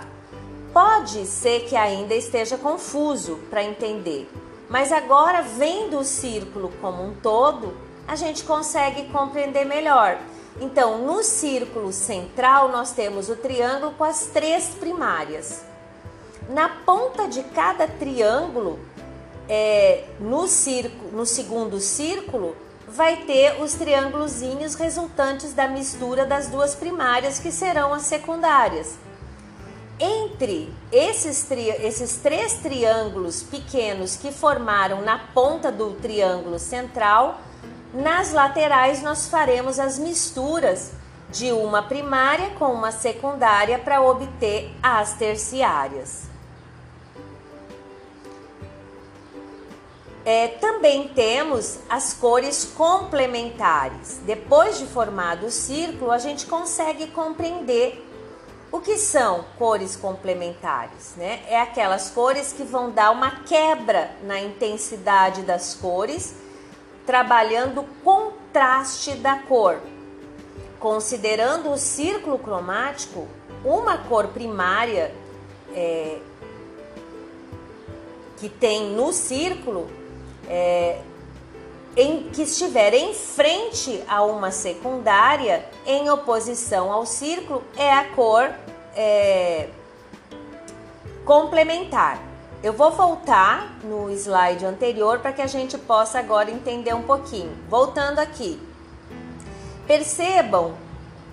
Pode 0.73 1.27
ser 1.27 1.65
que 1.65 1.75
ainda 1.75 2.15
esteja 2.15 2.57
confuso 2.57 3.35
para 3.51 3.63
entender, 3.63 4.27
mas 4.67 4.91
agora 4.91 5.43
vendo 5.43 5.99
o 5.99 6.03
círculo 6.03 6.73
como 6.81 7.03
um 7.03 7.13
todo, 7.13 7.77
a 8.07 8.15
gente 8.15 8.43
consegue 8.45 9.09
compreender 9.09 9.63
melhor. 9.63 10.17
Então, 10.59 11.05
no 11.05 11.21
círculo 11.21 11.93
central, 11.93 12.69
nós 12.69 12.93
temos 12.93 13.29
o 13.29 13.35
triângulo 13.35 13.91
com 13.91 14.03
as 14.03 14.25
três 14.25 14.69
primárias. 14.69 15.69
Na 16.51 16.67
ponta 16.67 17.29
de 17.29 17.43
cada 17.43 17.87
triângulo, 17.87 18.77
é, 19.47 20.03
no, 20.19 20.49
círculo, 20.49 21.09
no 21.13 21.25
segundo 21.25 21.79
círculo, 21.79 22.57
vai 22.85 23.23
ter 23.23 23.61
os 23.61 23.73
triângulozinhos 23.75 24.75
resultantes 24.75 25.53
da 25.53 25.69
mistura 25.69 26.25
das 26.25 26.49
duas 26.49 26.75
primárias, 26.75 27.39
que 27.39 27.53
serão 27.53 27.93
as 27.93 28.01
secundárias. 28.01 28.95
Entre 29.97 30.73
esses, 30.91 31.43
tri, 31.43 31.69
esses 31.69 32.17
três 32.17 32.55
triângulos 32.55 33.41
pequenos 33.41 34.17
que 34.17 34.29
formaram 34.29 35.01
na 35.03 35.19
ponta 35.33 35.71
do 35.71 35.93
triângulo 36.01 36.59
central, 36.59 37.39
nas 37.93 38.33
laterais 38.33 39.01
nós 39.01 39.29
faremos 39.29 39.79
as 39.79 39.97
misturas 39.97 40.91
de 41.29 41.53
uma 41.53 41.83
primária 41.83 42.49
com 42.59 42.73
uma 42.73 42.91
secundária 42.91 43.79
para 43.79 44.01
obter 44.01 44.69
as 44.83 45.13
terciárias. 45.13 46.30
É, 50.23 50.47
também 50.47 51.07
temos 51.07 51.79
as 51.89 52.13
cores 52.13 52.65
complementares. 52.75 54.19
Depois 54.23 54.77
de 54.77 54.85
formado 54.85 55.47
o 55.47 55.51
círculo, 55.51 56.11
a 56.11 56.19
gente 56.19 56.45
consegue 56.45 57.07
compreender 57.07 58.07
o 58.71 58.79
que 58.79 58.97
são 58.97 59.43
cores 59.57 59.95
complementares, 59.95 61.15
né? 61.17 61.41
É 61.47 61.59
aquelas 61.59 62.09
cores 62.11 62.53
que 62.53 62.63
vão 62.63 62.91
dar 62.91 63.11
uma 63.11 63.43
quebra 63.43 64.11
na 64.23 64.39
intensidade 64.39 65.41
das 65.41 65.73
cores, 65.73 66.35
trabalhando 67.05 67.81
o 67.81 67.87
contraste 68.03 69.15
da 69.15 69.39
cor. 69.39 69.81
Considerando 70.79 71.71
o 71.71 71.77
círculo 71.77 72.39
cromático, 72.39 73.27
uma 73.65 73.97
cor 73.97 74.27
primária 74.27 75.13
é, 75.73 76.19
que 78.37 78.47
tem 78.47 78.91
no 78.91 79.11
círculo 79.11 79.89
é, 80.51 80.99
em, 81.95 82.23
que 82.29 82.41
estiver 82.41 82.93
em 82.93 83.13
frente 83.13 84.03
a 84.05 84.21
uma 84.23 84.51
secundária 84.51 85.65
em 85.85 86.09
oposição 86.09 86.91
ao 86.91 87.05
círculo 87.05 87.63
é 87.77 87.91
a 87.91 88.03
cor 88.09 88.51
é, 88.93 89.69
complementar. 91.23 92.21
Eu 92.61 92.73
vou 92.73 92.91
voltar 92.91 93.79
no 93.81 94.11
slide 94.11 94.65
anterior 94.65 95.19
para 95.19 95.31
que 95.31 95.41
a 95.41 95.47
gente 95.47 95.77
possa 95.77 96.19
agora 96.19 96.51
entender 96.51 96.93
um 96.93 97.03
pouquinho. 97.03 97.57
Voltando 97.69 98.19
aqui, 98.19 98.59
percebam 99.87 100.73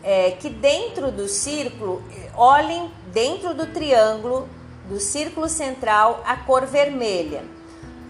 é, 0.02 0.30
que 0.30 0.48
dentro 0.48 1.10
do 1.10 1.28
círculo, 1.28 2.02
olhem 2.36 2.90
dentro 3.12 3.52
do 3.52 3.66
triângulo 3.66 4.48
do 4.88 5.00
círculo 5.00 5.48
central 5.48 6.22
a 6.24 6.36
cor 6.36 6.64
vermelha. 6.64 7.57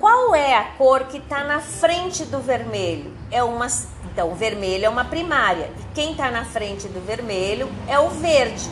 Qual 0.01 0.33
é 0.33 0.57
a 0.57 0.63
cor 0.63 1.05
que 1.07 1.19
está 1.19 1.43
na 1.43 1.59
frente 1.59 2.25
do 2.25 2.39
vermelho? 2.39 3.13
É 3.33 3.43
uma, 3.43 3.67
então, 4.05 4.31
o 4.31 4.35
vermelho 4.35 4.85
é 4.85 4.89
uma 4.89 5.05
primária. 5.05 5.73
E 5.77 5.95
quem 5.95 6.13
está 6.13 6.31
na 6.31 6.45
frente 6.45 6.87
do 6.87 7.05
vermelho 7.05 7.69
é 7.89 7.99
o 7.99 8.09
verde, 8.09 8.71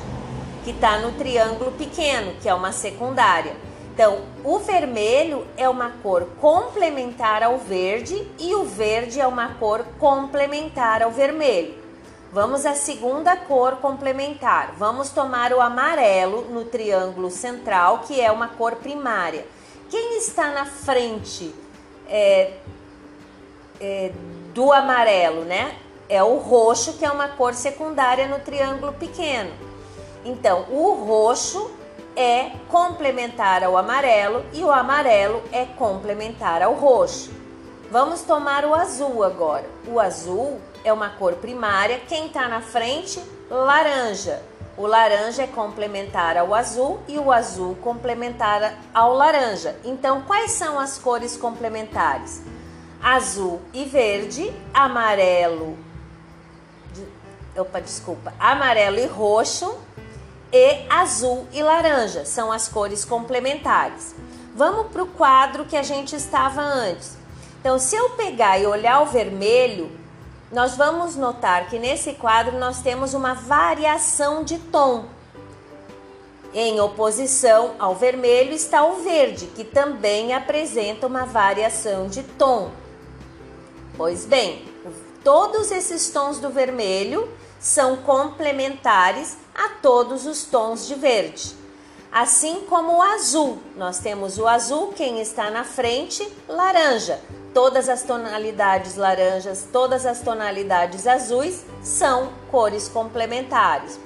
que 0.62 0.70
está 0.70 1.00
no 1.00 1.10
triângulo 1.12 1.72
pequeno, 1.72 2.34
que 2.40 2.48
é 2.48 2.54
uma 2.54 2.70
secundária. 2.70 3.56
Então, 3.92 4.20
o 4.44 4.60
vermelho 4.60 5.44
é 5.56 5.68
uma 5.68 5.90
cor 6.00 6.28
complementar 6.40 7.42
ao 7.42 7.58
verde 7.58 8.24
e 8.38 8.54
o 8.54 8.64
verde 8.64 9.20
é 9.20 9.26
uma 9.26 9.54
cor 9.54 9.84
complementar 9.98 11.02
ao 11.02 11.10
vermelho. 11.10 11.74
Vamos 12.32 12.64
à 12.64 12.74
segunda 12.74 13.34
cor 13.34 13.76
complementar. 13.76 14.74
Vamos 14.78 15.10
tomar 15.10 15.52
o 15.52 15.60
amarelo 15.60 16.42
no 16.42 16.64
triângulo 16.66 17.30
central, 17.30 18.00
que 18.06 18.20
é 18.20 18.30
uma 18.30 18.46
cor 18.46 18.76
primária. 18.76 19.44
Quem 19.88 20.18
está 20.18 20.50
na 20.50 20.64
frente 20.64 21.54
é, 22.08 22.54
é, 23.80 24.12
do 24.52 24.72
amarelo, 24.72 25.44
né? 25.44 25.76
É 26.08 26.22
o 26.22 26.36
roxo, 26.38 26.94
que 26.94 27.04
é 27.04 27.10
uma 27.10 27.28
cor 27.28 27.54
secundária 27.54 28.26
no 28.26 28.38
triângulo 28.40 28.92
pequeno. 28.92 29.52
Então, 30.24 30.66
o 30.70 31.04
roxo 31.04 31.70
é 32.16 32.50
complementar 32.68 33.62
ao 33.62 33.76
amarelo 33.76 34.44
e 34.52 34.64
o 34.64 34.72
amarelo 34.72 35.42
é 35.52 35.64
complementar 35.64 36.62
ao 36.62 36.74
roxo. 36.74 37.30
Vamos 37.90 38.22
tomar 38.22 38.64
o 38.64 38.74
azul 38.74 39.22
agora. 39.22 39.64
O 39.86 40.00
azul 40.00 40.60
é 40.82 40.92
uma 40.92 41.10
cor 41.10 41.34
primária. 41.34 42.00
Quem 42.08 42.26
está 42.26 42.48
na 42.48 42.60
frente? 42.60 43.22
Laranja. 43.48 44.42
O 44.76 44.86
laranja 44.86 45.44
é 45.44 45.46
complementar 45.46 46.36
ao 46.36 46.54
azul 46.54 47.00
e 47.08 47.18
o 47.18 47.32
azul 47.32 47.76
complementar 47.76 48.74
ao 48.92 49.14
laranja. 49.14 49.74
Então, 49.82 50.20
quais 50.22 50.50
são 50.50 50.78
as 50.78 50.98
cores 50.98 51.34
complementares? 51.34 52.42
Azul 53.02 53.62
e 53.72 53.84
verde, 53.84 54.52
amarelo. 54.74 55.78
Opa, 57.56 57.80
desculpa. 57.80 58.34
Amarelo 58.38 58.98
e 58.98 59.06
roxo 59.06 59.78
e 60.52 60.84
azul 60.90 61.46
e 61.52 61.62
laranja 61.62 62.26
são 62.26 62.52
as 62.52 62.68
cores 62.68 63.02
complementares. 63.02 64.14
Vamos 64.54 64.88
para 64.88 65.02
o 65.02 65.06
quadro 65.06 65.64
que 65.64 65.76
a 65.76 65.82
gente 65.82 66.14
estava 66.14 66.60
antes. 66.60 67.16
Então, 67.60 67.78
se 67.78 67.96
eu 67.96 68.10
pegar 68.10 68.58
e 68.58 68.66
olhar 68.66 69.00
o 69.00 69.06
vermelho, 69.06 69.90
nós 70.50 70.76
vamos 70.76 71.16
notar 71.16 71.68
que 71.68 71.78
nesse 71.78 72.14
quadro 72.14 72.58
nós 72.58 72.80
temos 72.80 73.14
uma 73.14 73.34
variação 73.34 74.44
de 74.44 74.58
tom. 74.58 75.06
Em 76.54 76.80
oposição 76.80 77.74
ao 77.78 77.94
vermelho 77.94 78.52
está 78.52 78.84
o 78.84 79.02
verde, 79.02 79.46
que 79.48 79.64
também 79.64 80.32
apresenta 80.32 81.06
uma 81.06 81.26
variação 81.26 82.06
de 82.06 82.22
tom. 82.22 82.70
Pois 83.96 84.24
bem, 84.24 84.64
todos 85.24 85.70
esses 85.70 86.10
tons 86.10 86.38
do 86.38 86.48
vermelho 86.50 87.28
são 87.58 87.96
complementares 87.96 89.36
a 89.54 89.70
todos 89.80 90.26
os 90.26 90.44
tons 90.44 90.86
de 90.86 90.94
verde. 90.94 91.65
Assim 92.10 92.64
como 92.68 92.96
o 92.96 93.02
azul, 93.02 93.58
nós 93.76 93.98
temos 93.98 94.38
o 94.38 94.46
azul, 94.46 94.92
quem 94.94 95.20
está 95.20 95.50
na 95.50 95.64
frente, 95.64 96.26
laranja, 96.48 97.20
todas 97.52 97.88
as 97.88 98.02
tonalidades 98.02 98.96
laranjas, 98.96 99.68
todas 99.72 100.06
as 100.06 100.20
tonalidades 100.20 101.06
azuis 101.06 101.64
são 101.82 102.32
cores 102.50 102.88
complementares. 102.88 103.98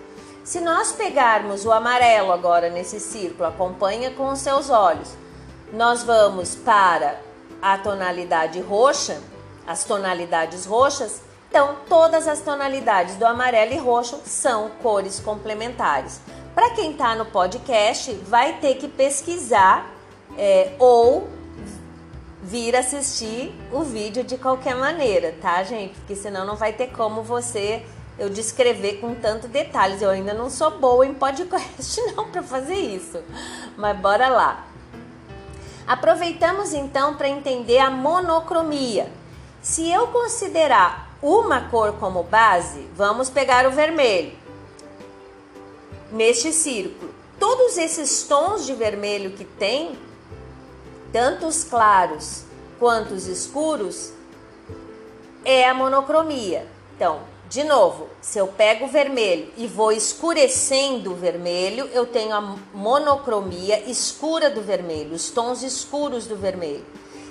Se 0.43 0.61
nós 0.61 0.93
pegarmos 0.93 1.65
o 1.65 1.71
amarelo 1.71 2.33
agora 2.33 2.71
nesse 2.71 2.99
círculo, 2.99 3.49
acompanha 3.49 4.11
com 4.13 4.31
os 4.31 4.41
seus 4.41 4.71
olhos, 4.71 5.11
nós 5.73 6.03
vamos 6.03 6.57
para 6.57 7.21
a 7.63 7.79
tonalidade 7.79 8.61
roxa, 8.61 9.21
as 9.67 9.85
tonalidades 9.85 10.65
roxas, 10.65 11.23
então 11.49 11.77
todas 11.89 12.27
as 12.27 12.41
tonalidades 12.41 13.17
do 13.17 13.27
amarelo 13.27 13.73
e 13.73 13.79
roxo 13.79 14.21
são 14.25 14.71
cores 14.83 15.21
complementares. 15.21 16.21
Para 16.61 16.75
quem 16.75 16.91
está 16.91 17.15
no 17.15 17.25
podcast, 17.25 18.13
vai 18.29 18.59
ter 18.59 18.75
que 18.75 18.87
pesquisar 18.87 19.91
é, 20.37 20.75
ou 20.79 21.27
vir 22.43 22.77
assistir 22.77 23.51
o 23.73 23.81
vídeo 23.81 24.23
de 24.23 24.37
qualquer 24.37 24.77
maneira, 24.77 25.35
tá, 25.41 25.63
gente? 25.63 25.95
Porque 25.95 26.15
senão 26.15 26.45
não 26.45 26.57
vai 26.57 26.75
ter 26.75 26.89
como 26.89 27.23
você 27.23 27.83
eu 28.19 28.29
descrever 28.29 29.01
com 29.01 29.15
tanto 29.15 29.49
detalhes. 29.49 30.03
Eu 30.03 30.11
ainda 30.11 30.35
não 30.35 30.51
sou 30.51 30.73
boa 30.73 31.07
em 31.07 31.15
podcast 31.15 31.99
não 32.15 32.31
para 32.31 32.43
fazer 32.43 32.77
isso. 32.77 33.19
Mas 33.79 33.99
bora 33.99 34.29
lá. 34.29 34.67
Aproveitamos 35.87 36.75
então 36.75 37.17
para 37.17 37.31
entender 37.31 37.79
a 37.79 37.91
monocromia. 37.91 39.11
Se 39.63 39.91
eu 39.91 40.09
considerar 40.09 41.09
uma 41.23 41.71
cor 41.71 41.95
como 41.95 42.23
base, 42.23 42.87
vamos 42.95 43.31
pegar 43.31 43.67
o 43.67 43.71
vermelho. 43.71 44.40
Neste 46.13 46.53
círculo, 46.53 47.15
todos 47.39 47.79
esses 47.79 48.25
tons 48.25 48.67
de 48.67 48.75
vermelho 48.75 49.31
que 49.31 49.45
tem 49.45 49.97
tanto 51.13 51.47
os 51.47 51.65
claros 51.65 52.43
quanto 52.79 53.15
os 53.15 53.27
escuros, 53.27 54.13
é 55.45 55.69
a 55.69 55.75
monocromia. 55.75 56.67
Então, 56.97 57.21
de 57.49 57.65
novo, 57.65 58.09
se 58.21 58.39
eu 58.39 58.47
pego 58.47 58.85
o 58.85 58.89
vermelho 58.89 59.53
e 59.57 59.67
vou 59.67 59.91
escurecendo 59.93 61.13
o 61.13 61.17
vermelho, 61.17 61.89
eu 61.93 62.07
tenho 62.07 62.35
a 62.35 62.57
monocromia 62.73 63.81
escura 63.91 64.51
do 64.51 64.63
vermelho, 64.63 65.15
os 65.15 65.31
tons 65.31 65.63
escuros 65.63 66.27
do 66.27 66.37
vermelho. 66.37 66.85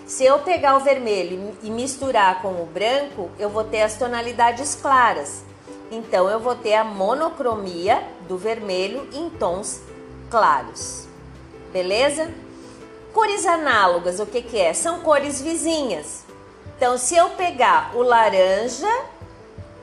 Se 0.06 0.25
eu 0.25 0.39
pegar 0.39 0.75
o 0.75 0.80
vermelho 0.80 1.56
e 1.62 1.69
misturar 1.69 2.41
com 2.41 2.62
o 2.62 2.65
branco, 2.65 3.30
eu 3.38 3.49
vou 3.49 3.63
ter 3.63 3.82
as 3.82 3.95
tonalidades 3.95 4.75
claras. 4.75 5.43
Então, 5.91 6.30
eu 6.30 6.39
vou 6.39 6.56
ter 6.56 6.75
a 6.75 6.84
monocromia 6.84 8.04
do 8.28 8.38
vermelho 8.38 9.08
em 9.13 9.30
tons 9.30 9.82
claros. 10.30 11.08
Beleza? 11.73 12.32
Cores 13.13 13.45
análogas, 13.45 14.19
o 14.19 14.25
que, 14.25 14.41
que 14.41 14.58
é? 14.58 14.73
São 14.73 14.99
cores 14.99 15.41
vizinhas. 15.41 16.23
Então, 16.78 16.97
se 16.97 17.15
eu 17.15 17.32
pegar 17.32 17.91
o 17.95 18.02
laranja 18.02 18.88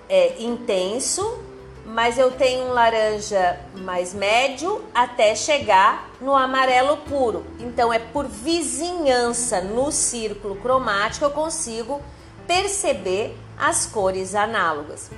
é, 0.09 0.41
intenso, 0.41 1.41
mas 1.85 2.19
eu 2.19 2.31
tenho 2.31 2.65
um 2.65 2.73
laranja 2.73 3.61
mais 3.75 4.15
médio 4.15 4.85
até 4.95 5.35
chegar 5.35 6.11
no 6.21 6.35
amarelo 6.35 6.97
puro. 6.99 7.45
Então, 7.59 7.93
é 7.93 7.99
por 7.99 8.27
vizinhança 8.27 9.61
no 9.61 9.93
círculo 9.93 10.57
cromático 10.57 11.25
eu 11.25 11.31
consigo 11.31 12.01
perceber 12.47 13.37
as 13.59 13.87
cores 13.87 14.35
análogas. 14.35 15.11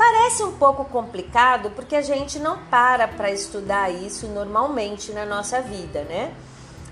Parece 0.00 0.42
um 0.42 0.52
pouco 0.52 0.86
complicado 0.86 1.72
porque 1.72 1.94
a 1.94 2.00
gente 2.00 2.38
não 2.38 2.56
para 2.70 3.06
para 3.06 3.30
estudar 3.30 3.90
isso 3.90 4.26
normalmente 4.28 5.12
na 5.12 5.26
nossa 5.26 5.60
vida, 5.60 6.04
né? 6.04 6.32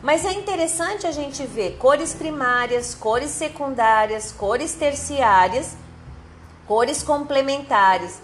Mas 0.02 0.26
é 0.26 0.34
interessante 0.34 1.06
a 1.06 1.10
gente 1.10 1.46
ver 1.46 1.78
cores 1.78 2.12
primárias, 2.12 2.94
cores 2.94 3.30
secundárias, 3.30 4.30
cores 4.30 4.74
terciárias, 4.74 5.74
cores 6.66 7.02
complementares, 7.02 8.20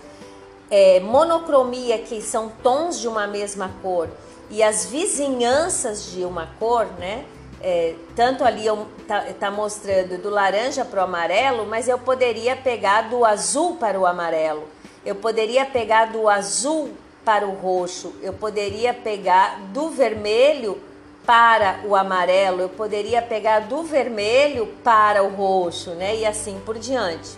é, 0.71 1.01
monocromia, 1.01 1.97
que 2.01 2.21
são 2.21 2.51
tons 2.63 3.01
de 3.01 3.09
uma 3.09 3.27
mesma 3.27 3.71
cor, 3.81 4.11
e 4.51 4.63
as 4.63 4.85
vizinhanças 4.85 6.13
de 6.13 6.27
uma 6.27 6.51
cor, 6.59 6.85
né? 6.99 7.25
É, 7.63 7.95
tanto 8.15 8.45
ali 8.45 8.67
está 8.99 9.23
tá 9.41 9.51
mostrando 9.51 10.21
do 10.21 10.29
laranja 10.29 10.85
para 10.85 11.01
o 11.01 11.05
amarelo, 11.05 11.65
mas 11.65 11.89
eu 11.89 11.99
poderia 11.99 12.55
pegar 12.55 13.09
do 13.09 13.25
azul 13.25 13.77
para 13.77 13.99
o 13.99 14.05
amarelo, 14.05 14.74
eu 15.05 15.15
poderia 15.15 15.65
pegar 15.65 16.07
do 16.07 16.29
azul 16.29 16.93
para 17.25 17.47
o 17.47 17.53
roxo, 17.53 18.15
eu 18.23 18.33
poderia 18.33 18.93
pegar 18.93 19.61
do 19.73 19.91
vermelho 19.91 20.81
para 21.25 21.81
o 21.85 21.97
amarelo, 21.97 22.61
eu 22.61 22.69
poderia 22.69 23.23
pegar 23.23 23.61
do 23.61 23.83
vermelho 23.83 24.67
para 24.83 25.23
o 25.23 25.35
roxo, 25.35 25.91
né? 25.91 26.17
E 26.17 26.27
assim 26.27 26.61
por 26.65 26.79
diante. 26.79 27.31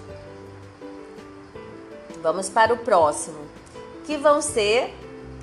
Vamos 2.22 2.48
para 2.48 2.74
o 2.74 2.78
próximo, 2.78 3.38
que 4.04 4.16
vão 4.16 4.42
ser 4.42 4.92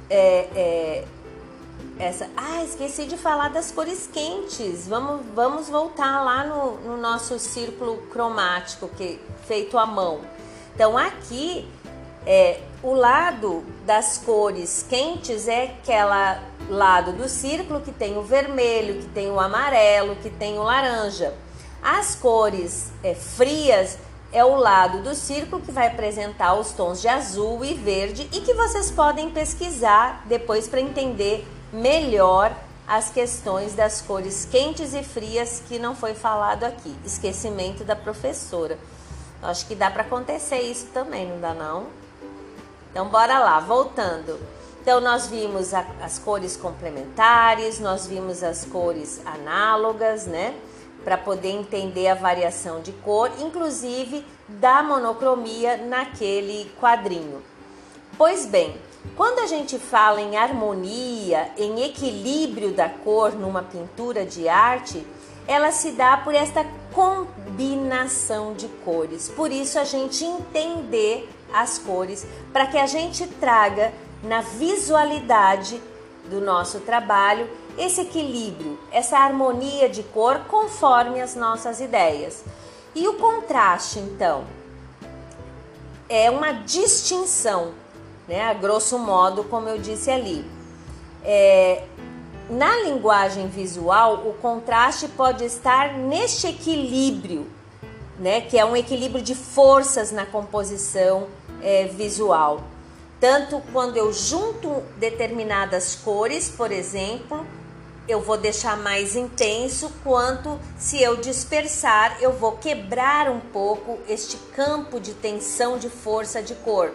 é, 0.09 0.49
é, 0.55 1.05
essa. 1.97 2.29
Ah, 2.36 2.63
esqueci 2.63 3.05
de 3.05 3.15
falar 3.15 3.49
das 3.49 3.71
cores 3.71 4.09
quentes. 4.12 4.88
Vamos, 4.88 5.21
vamos 5.33 5.69
voltar 5.69 6.21
lá 6.23 6.43
no, 6.43 6.77
no 6.81 6.97
nosso 6.97 7.39
círculo 7.39 7.97
cromático 8.12 8.89
que 8.89 9.19
feito 9.47 9.77
à 9.77 9.86
mão. 9.86 10.19
Então 10.75 10.97
aqui 10.97 11.65
é, 12.25 12.59
o 12.81 12.93
lado 12.93 13.63
das 13.86 14.17
cores 14.17 14.86
quentes 14.88 15.47
é 15.47 15.65
aquela 15.65 16.41
lado 16.69 17.13
do 17.13 17.27
círculo 17.27 17.81
que 17.81 17.91
tem 17.91 18.17
o 18.17 18.21
vermelho, 18.21 19.01
que 19.01 19.07
tem 19.07 19.29
o 19.29 19.39
amarelo, 19.39 20.15
que 20.17 20.29
tem 20.29 20.57
o 20.57 20.63
laranja. 20.63 21.33
As 21.81 22.15
cores 22.15 22.91
é, 23.03 23.13
frias 23.13 23.97
é 24.31 24.43
o 24.43 24.55
lado 24.55 25.03
do 25.03 25.13
círculo 25.13 25.62
que 25.62 25.71
vai 25.71 25.88
apresentar 25.88 26.55
os 26.55 26.71
tons 26.71 27.01
de 27.01 27.07
azul 27.07 27.63
e 27.63 27.73
verde 27.73 28.27
e 28.31 28.41
que 28.41 28.53
vocês 28.53 28.89
podem 28.89 29.29
pesquisar 29.29 30.23
depois 30.25 30.67
para 30.67 30.81
entender 30.81 31.47
melhor 31.71 32.55
as 32.88 33.09
questões 33.09 33.73
das 33.73 34.01
cores 34.01 34.45
quentes 34.49 34.93
e 34.93 35.03
frias 35.03 35.62
que 35.67 35.77
não 35.77 35.95
foi 35.95 36.13
falado 36.13 36.63
aqui. 36.63 36.95
Esquecimento 37.05 37.83
da 37.83 37.95
professora. 37.95 38.77
Acho 39.41 39.65
que 39.67 39.75
dá 39.75 39.91
para 39.91 40.03
acontecer 40.03 40.62
isso 40.62 40.88
também, 40.88 41.27
não 41.27 41.39
dá 41.39 41.53
não? 41.53 42.02
Então 42.93 43.08
bora 43.08 43.39
lá, 43.39 43.60
voltando. 43.60 44.39
Então 44.79 45.01
nós 45.01 45.25
vimos 45.25 45.73
a, 45.73 45.84
as 45.99 46.19
cores 46.19 46.56
complementares, 46.56 47.79
nós 47.79 48.06
vimos 48.06 48.43
as 48.43 48.65
cores 48.65 49.19
análogas, 49.25 50.27
né? 50.27 50.53
Para 51.03 51.17
poder 51.17 51.49
entender 51.49 52.08
a 52.08 52.13
variação 52.13 52.82
de 52.82 52.91
cor, 52.91 53.32
inclusive 53.39 54.23
da 54.47 54.84
monocromia 54.84 55.75
naquele 55.77 56.71
quadrinho. 56.79 57.41
Pois 58.15 58.45
bem, 58.45 58.79
quando 59.17 59.39
a 59.39 59.47
gente 59.47 59.79
fala 59.79 60.21
em 60.21 60.38
harmonia, 60.38 61.49
em 61.58 61.84
equilíbrio 61.84 62.73
da 62.73 62.88
cor 62.88 63.34
numa 63.34 63.63
pintura 63.63 64.23
de 64.23 64.47
arte, 64.47 65.03
ela 65.47 65.71
se 65.71 65.93
dá 65.93 66.15
por 66.17 66.36
esta 66.36 66.63
combinação 66.93 68.53
de 68.53 68.67
cores. 68.86 69.29
Por 69.29 69.51
isso 69.51 69.79
a 69.79 69.84
gente 69.84 70.23
entender 70.23 71.27
as 71.53 71.77
cores 71.77 72.25
para 72.51 72.65
que 72.65 72.77
a 72.77 72.87
gente 72.87 73.27
traga 73.27 73.93
na 74.23 74.41
visualidade 74.41 75.81
do 76.29 76.41
nosso 76.41 76.79
trabalho 76.79 77.49
esse 77.77 78.01
equilíbrio, 78.01 78.79
essa 78.91 79.17
harmonia 79.17 79.87
de 79.87 80.03
cor 80.03 80.39
conforme 80.47 81.21
as 81.21 81.35
nossas 81.35 81.79
ideias. 81.79 82.43
E 82.95 83.07
o 83.07 83.15
contraste, 83.15 83.99
então, 83.99 84.43
é 86.09 86.29
uma 86.29 86.51
distinção 86.51 87.73
né? 88.27 88.43
A 88.43 88.53
grosso 88.53 88.97
modo, 88.97 89.43
como 89.43 89.67
eu 89.67 89.77
disse 89.77 90.09
ali. 90.09 90.45
É, 91.23 91.83
na 92.49 92.75
linguagem 92.81 93.47
visual, 93.47 94.27
o 94.27 94.33
contraste 94.33 95.07
pode 95.09 95.43
estar 95.45 95.93
neste 95.93 96.47
equilíbrio, 96.47 97.47
né? 98.19 98.41
Que 98.41 98.57
é 98.57 98.65
um 98.65 98.75
equilíbrio 98.75 99.23
de 99.23 99.35
forças 99.35 100.11
na 100.11 100.25
composição 100.25 101.27
é, 101.63 101.86
visual. 101.88 102.63
Tanto 103.19 103.62
quando 103.71 103.97
eu 103.97 104.12
junto 104.12 104.84
determinadas 104.97 105.95
cores, 105.95 106.49
por 106.49 106.71
exemplo, 106.71 107.45
eu 108.08 108.19
vou 108.19 108.38
deixar 108.38 108.76
mais 108.78 109.15
intenso, 109.15 109.89
quanto 110.04 110.60
se 110.78 111.02
eu 111.02 111.15
dispersar, 111.15 112.17
eu 112.21 112.34
vou 112.34 112.54
quebrar 112.54 113.30
um 113.30 113.39
pouco 113.39 113.97
este 114.10 114.36
campo 114.54 114.99
de 114.99 115.13
tensão 115.13 115.78
de 115.78 115.89
força 115.89 116.41
de 116.41 116.54
cor. 116.56 116.91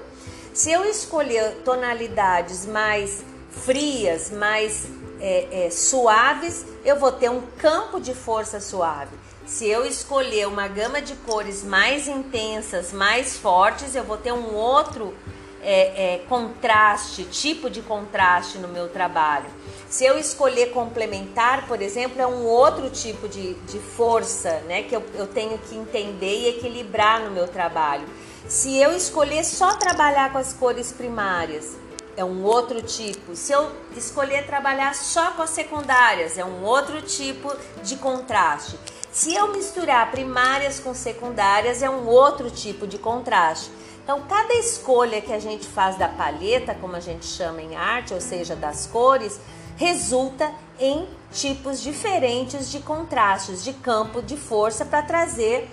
Se 0.52 0.70
eu 0.70 0.84
escolher 0.84 1.62
tonalidades 1.64 2.66
mais 2.66 3.24
frias, 3.50 4.30
mais 4.30 4.86
é, 5.20 5.66
é, 5.66 5.70
suaves, 5.70 6.66
eu 6.84 6.98
vou 6.98 7.12
ter 7.12 7.30
um 7.30 7.42
campo 7.58 8.00
de 8.00 8.14
força 8.14 8.60
suave. 8.60 9.16
Se 9.48 9.66
eu 9.66 9.86
escolher 9.86 10.46
uma 10.46 10.68
gama 10.68 11.00
de 11.00 11.14
cores 11.16 11.64
mais 11.64 12.06
intensas, 12.06 12.92
mais 12.92 13.38
fortes, 13.38 13.94
eu 13.94 14.04
vou 14.04 14.18
ter 14.18 14.30
um 14.30 14.54
outro 14.54 15.14
é, 15.62 16.16
é 16.16 16.18
contraste, 16.28 17.24
tipo 17.24 17.70
de 17.70 17.80
contraste 17.80 18.58
no 18.58 18.68
meu 18.68 18.90
trabalho. 18.90 19.46
Se 19.88 20.04
eu 20.04 20.18
escolher 20.18 20.70
complementar, 20.72 21.66
por 21.66 21.80
exemplo, 21.80 22.20
é 22.20 22.26
um 22.26 22.44
outro 22.44 22.90
tipo 22.90 23.26
de, 23.26 23.54
de 23.54 23.78
força 23.78 24.50
né, 24.68 24.82
que 24.82 24.94
eu, 24.94 25.02
eu 25.14 25.26
tenho 25.26 25.56
que 25.56 25.74
entender 25.74 26.40
e 26.40 26.48
equilibrar 26.50 27.22
no 27.22 27.30
meu 27.30 27.48
trabalho. 27.48 28.06
Se 28.46 28.76
eu 28.76 28.94
escolher 28.94 29.42
só 29.44 29.76
trabalhar 29.76 30.30
com 30.30 30.36
as 30.36 30.52
cores 30.52 30.92
primárias, 30.92 31.74
é 32.18 32.24
um 32.24 32.42
outro 32.44 32.82
tipo. 32.82 33.34
Se 33.34 33.52
eu 33.52 33.70
escolher 33.96 34.44
trabalhar 34.44 34.94
só 34.94 35.30
com 35.30 35.40
as 35.40 35.50
secundárias, 35.50 36.36
é 36.36 36.44
um 36.44 36.64
outro 36.64 37.00
tipo 37.00 37.50
de 37.82 37.96
contraste. 37.96 38.76
Se 39.18 39.34
eu 39.34 39.48
misturar 39.48 40.12
primárias 40.12 40.78
com 40.78 40.94
secundárias, 40.94 41.82
é 41.82 41.90
um 41.90 42.06
outro 42.06 42.52
tipo 42.52 42.86
de 42.86 42.98
contraste. 42.98 43.68
Então, 44.04 44.22
cada 44.28 44.54
escolha 44.54 45.20
que 45.20 45.32
a 45.32 45.40
gente 45.40 45.66
faz 45.66 45.98
da 45.98 46.06
palheta, 46.06 46.72
como 46.72 46.94
a 46.94 47.00
gente 47.00 47.26
chama 47.26 47.60
em 47.60 47.74
arte, 47.74 48.14
ou 48.14 48.20
seja, 48.20 48.54
das 48.54 48.86
cores, 48.86 49.40
resulta 49.76 50.48
em 50.78 51.04
tipos 51.32 51.82
diferentes 51.82 52.70
de 52.70 52.78
contrastes, 52.78 53.64
de 53.64 53.72
campo 53.72 54.22
de 54.22 54.36
força 54.36 54.84
para 54.84 55.02
trazer 55.02 55.68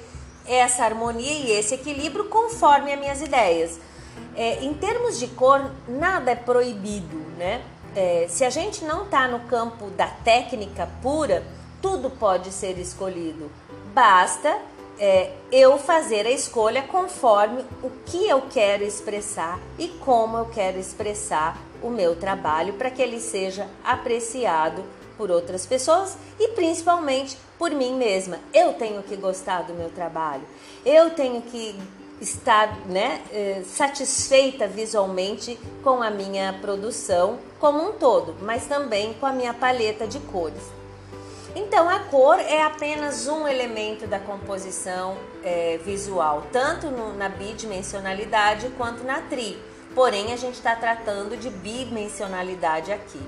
essa 0.48 0.84
harmonia 0.84 1.32
e 1.32 1.52
esse 1.52 1.76
equilíbrio 1.76 2.26
conforme 2.26 2.92
as 2.92 3.00
minhas 3.00 3.22
ideias. 3.22 3.80
É, 4.36 4.64
em 4.64 4.74
termos 4.74 5.20
de 5.20 5.28
cor, 5.28 5.70
nada 5.88 6.32
é 6.32 6.36
proibido, 6.36 7.18
né? 7.38 7.62
É, 7.96 8.26
se 8.28 8.44
a 8.44 8.50
gente 8.50 8.84
não 8.84 9.04
está 9.04 9.28
no 9.28 9.42
campo 9.42 9.92
da 9.92 10.08
técnica 10.08 10.90
pura, 11.04 11.44
tudo 11.86 12.10
pode 12.10 12.52
ser 12.52 12.80
escolhido. 12.80 13.52
Basta 13.94 14.58
é, 14.98 15.34
eu 15.52 15.78
fazer 15.78 16.26
a 16.26 16.32
escolha 16.32 16.82
conforme 16.82 17.64
o 17.84 17.92
que 18.08 18.28
eu 18.28 18.42
quero 18.50 18.84
expressar 18.84 19.60
e 19.78 19.90
como 20.04 20.36
eu 20.36 20.46
quero 20.46 20.80
expressar 20.80 21.62
o 21.84 21.92
meu 21.92 22.16
trabalho 22.16 22.74
para 22.74 22.90
que 22.90 23.04
ele 23.04 23.20
seja 23.20 23.68
apreciado 23.84 24.84
por 25.16 25.30
outras 25.30 25.68
pessoas 25.68 26.18
e 26.40 26.48
principalmente 26.50 27.38
por 27.56 27.70
mim 27.70 27.94
mesma. 27.96 28.40
Eu 28.52 28.74
tenho 28.74 29.04
que 29.04 29.16
gostar 29.16 29.62
do 29.62 29.76
meu 29.76 29.90
trabalho, 29.90 30.44
eu 30.84 31.12
tenho 31.12 31.40
que 31.44 31.80
estar 32.20 32.80
né, 32.88 33.22
é, 33.32 33.62
satisfeita 33.64 34.68
visualmente 34.68 35.60
com 35.84 36.02
a 36.02 36.10
minha 36.10 36.52
produção 36.60 37.38
como 37.60 37.88
um 37.88 37.94
todo, 37.94 38.34
mas 38.42 38.66
também 38.66 39.14
com 39.14 39.28
a 39.28 39.32
minha 39.32 39.54
paleta 39.54 40.08
de 40.08 40.20
cores. 40.22 40.64
Então, 41.56 41.90
a 41.90 42.00
cor 42.00 42.38
é 42.38 42.62
apenas 42.62 43.28
um 43.28 43.48
elemento 43.48 44.06
da 44.06 44.20
composição 44.20 45.18
é, 45.42 45.80
visual, 45.86 46.44
tanto 46.52 46.88
no, 46.88 47.14
na 47.14 47.30
bidimensionalidade 47.30 48.68
quanto 48.78 49.06
na 49.06 49.22
tri. 49.22 49.58
Porém, 49.96 50.34
a 50.34 50.36
gente 50.36 50.56
está 50.56 50.76
tratando 50.76 51.38
de 51.38 51.50
bidimensionalidade 51.50 52.92
aqui. 52.92 53.22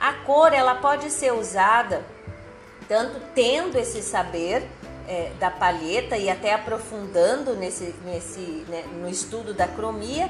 A 0.00 0.14
cor 0.14 0.52
ela 0.52 0.74
pode 0.74 1.10
ser 1.10 1.32
usada 1.32 2.04
tanto 2.88 3.20
tendo 3.36 3.78
esse 3.78 4.02
saber 4.02 4.66
é, 5.06 5.30
da 5.38 5.48
palheta 5.48 6.16
e 6.16 6.28
até 6.28 6.54
aprofundando 6.54 7.54
nesse, 7.54 7.94
nesse, 8.04 8.64
né, 8.68 8.84
no 9.00 9.08
estudo 9.08 9.54
da 9.54 9.68
cromia, 9.68 10.28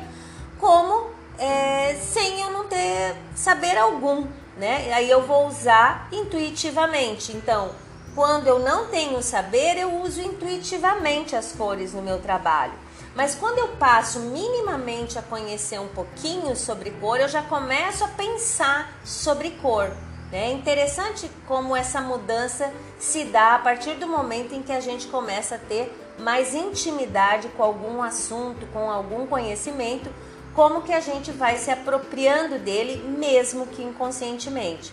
como 0.59 1.11
é, 1.39 1.95
sem 1.95 2.43
eu 2.43 2.51
não 2.51 2.67
ter 2.67 3.17
saber 3.35 3.79
algum 3.79 4.27
né? 4.57 4.93
Aí 4.93 5.11
eu 5.11 5.23
vou 5.23 5.47
usar 5.47 6.09
intuitivamente. 6.13 7.33
Então, 7.33 7.71
quando 8.15 8.47
eu 8.47 8.59
não 8.59 8.87
tenho 8.87 9.23
saber, 9.23 9.79
eu 9.79 10.03
uso 10.03 10.21
intuitivamente 10.21 11.37
as 11.37 11.53
cores 11.53 11.93
no 11.93 12.03
meu 12.03 12.21
trabalho. 12.21 12.73
Mas 13.15 13.35
quando 13.35 13.59
eu 13.59 13.69
passo 13.77 14.21
minimamente 14.21 15.19
a 15.19 15.23
conhecer 15.23 15.81
um 15.81 15.89
pouquinho 15.89 16.55
sobre 16.55 16.91
cor, 16.93 17.21
eu 17.21 17.29
já 17.29 17.43
começo 17.43 18.05
a 18.05 18.09
pensar 18.09 18.93
sobre 19.05 19.51
cor. 19.63 19.89
Né? 20.31 20.51
É 20.51 20.53
interessante 20.53 21.31
como 21.47 21.77
essa 21.77 22.01
mudança 22.01 22.73
se 22.99 23.25
dá 23.25 23.57
a 23.57 23.59
partir 23.59 23.95
do 23.95 24.07
momento 24.07 24.55
em 24.55 24.63
que 24.63 24.73
a 24.73 24.81
gente 24.81 25.09
começa 25.09 25.57
a 25.57 25.59
ter 25.59 25.93
mais 26.19 26.55
intimidade 26.55 27.49
com 27.49 27.63
algum 27.63 28.03
assunto, 28.03 28.67
com 28.73 28.91
algum 28.91 29.27
conhecimento, 29.27 30.11
como 30.55 30.83
que 30.83 30.93
a 30.93 31.01
gente 31.01 31.31
vai 31.31 31.57
se 31.59 31.71
apropriando 31.71 32.59
dele, 32.59 33.03
mesmo 33.09 33.67
que 33.67 33.83
inconscientemente. 33.83 34.93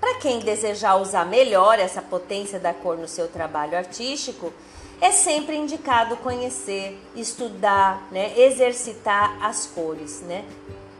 Para 0.00 0.18
quem 0.18 0.40
desejar 0.40 0.96
usar 0.96 1.24
melhor 1.24 1.78
essa 1.78 2.02
potência 2.02 2.58
da 2.58 2.74
cor 2.74 2.98
no 2.98 3.08
seu 3.08 3.28
trabalho 3.28 3.76
artístico, 3.76 4.52
é 5.00 5.10
sempre 5.10 5.56
indicado 5.56 6.16
conhecer, 6.18 6.98
estudar, 7.14 8.06
né, 8.10 8.38
exercitar 8.38 9.36
as 9.42 9.66
cores, 9.66 10.22
né? 10.22 10.44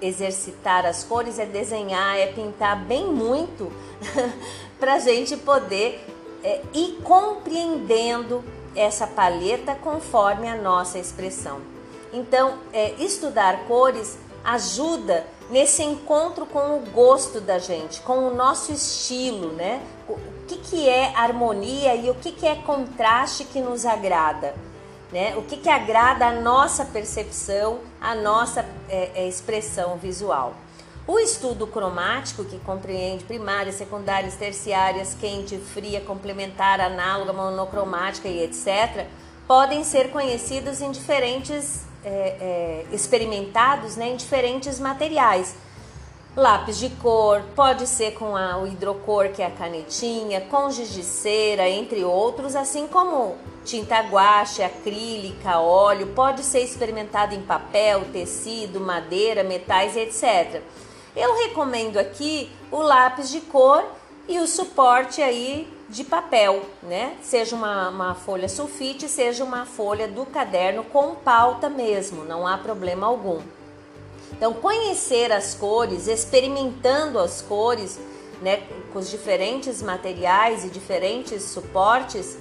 Exercitar 0.01 0.85
as 0.85 1.03
cores 1.03 1.38
é 1.38 1.47
desenhar, 1.47 2.16
é 2.19 2.27
pintar 2.27 2.79
bem 2.85 3.07
muito 3.07 3.73
para 4.79 4.95
a 4.95 4.99
gente 4.99 5.37
poder 5.38 6.05
é, 6.45 6.61
ir 6.75 6.99
compreendendo 7.03 8.45
essa 8.75 9.07
paleta 9.07 9.75
conforme 9.75 10.49
a 10.49 10.55
nossa 10.55 10.99
expressão. 10.99 11.75
Então, 12.16 12.61
é, 12.72 12.92
estudar 12.92 13.66
cores 13.66 14.18
ajuda 14.42 15.26
nesse 15.50 15.83
encontro 15.83 16.46
com 16.46 16.79
o 16.79 16.81
gosto 16.90 17.42
da 17.42 17.59
gente, 17.59 18.00
com 18.00 18.29
o 18.29 18.35
nosso 18.35 18.72
estilo, 18.72 19.52
né? 19.52 19.83
O 20.09 20.16
que, 20.48 20.57
que 20.57 20.88
é 20.88 21.14
harmonia 21.14 21.94
e 21.94 22.09
o 22.09 22.14
que, 22.14 22.33
que 22.33 22.46
é 22.46 22.55
contraste 22.55 23.44
que 23.44 23.61
nos 23.61 23.85
agrada, 23.85 24.55
né? 25.12 25.37
O 25.37 25.42
que, 25.42 25.59
que 25.59 25.68
agrada 25.68 26.26
a 26.26 26.33
nossa 26.33 26.87
percepção, 26.87 27.81
a 28.00 28.14
nossa 28.14 28.64
é, 28.88 29.11
é, 29.14 29.29
expressão 29.29 29.98
visual. 29.98 30.55
O 31.07 31.18
estudo 31.18 31.66
cromático, 31.66 32.44
que 32.46 32.59
compreende 32.61 33.24
primárias, 33.24 33.74
secundárias, 33.74 34.37
terciárias, 34.37 35.14
quente, 35.14 35.59
fria, 35.59 36.00
complementar, 36.00 36.81
análoga, 36.81 37.35
monocromática 37.35 38.26
e 38.26 38.42
etc., 38.42 39.07
podem 39.46 39.85
ser 39.85 40.11
conhecidos 40.11 40.81
em 40.81 40.90
diferentes 40.90 41.86
é, 42.07 42.85
é, 42.88 42.95
experimentados 42.95 43.97
né, 43.97 44.11
em 44.11 44.16
diferentes 44.16 44.79
materiais. 44.79 45.57
Lápis 46.37 46.79
de 46.79 46.90
cor, 46.90 47.42
pode 47.57 47.87
ser 47.87 48.12
com 48.12 48.37
a, 48.37 48.59
o 48.59 48.66
hidrocor, 48.66 49.31
que 49.31 49.42
é 49.42 49.47
a 49.47 49.51
canetinha, 49.51 50.42
com 50.42 50.71
giz 50.71 50.92
de 50.92 51.03
cera, 51.03 51.69
entre 51.69 52.05
outros, 52.05 52.55
assim 52.55 52.87
como 52.87 53.37
tinta 53.64 53.99
guache, 54.03 54.62
acrílica, 54.62 55.59
óleo, 55.59 56.09
pode 56.14 56.45
ser 56.45 56.61
experimentado 56.61 57.35
em 57.35 57.42
papel, 57.42 58.05
tecido, 58.12 58.79
madeira, 58.79 59.42
metais, 59.42 59.97
etc. 59.97 60.62
Eu 61.16 61.37
recomendo 61.38 61.99
aqui 61.99 62.53
o 62.71 62.83
lápis 62.83 63.31
de 63.31 63.40
cor 63.40 63.83
e 64.29 64.38
o 64.38 64.47
suporte 64.47 65.23
aí 65.23 65.66
de 65.88 66.03
papel, 66.05 66.62
né? 66.83 67.16
Seja 67.22 67.55
uma, 67.55 67.88
uma 67.88 68.14
folha 68.14 68.49
sulfite, 68.49 69.09
seja 69.09 69.44
uma 69.44 69.64
folha 69.64 70.09
do 70.09 70.27
caderno 70.27 70.85
com 70.85 71.14
pauta 71.14 71.68
mesmo, 71.68 72.25
não 72.25 72.46
há 72.46 72.59
problema 72.59 73.07
algum. 73.07 73.40
Então, 74.33 74.53
conhecer 74.53 75.33
as 75.33 75.55
cores, 75.55 76.09
experimentando 76.09 77.18
as 77.18 77.40
cores, 77.40 77.99
né, 78.42 78.62
com 78.92 78.99
os 78.99 79.09
diferentes 79.09 79.81
materiais 79.81 80.64
e 80.64 80.68
diferentes 80.68 81.42
suportes, 81.44 82.37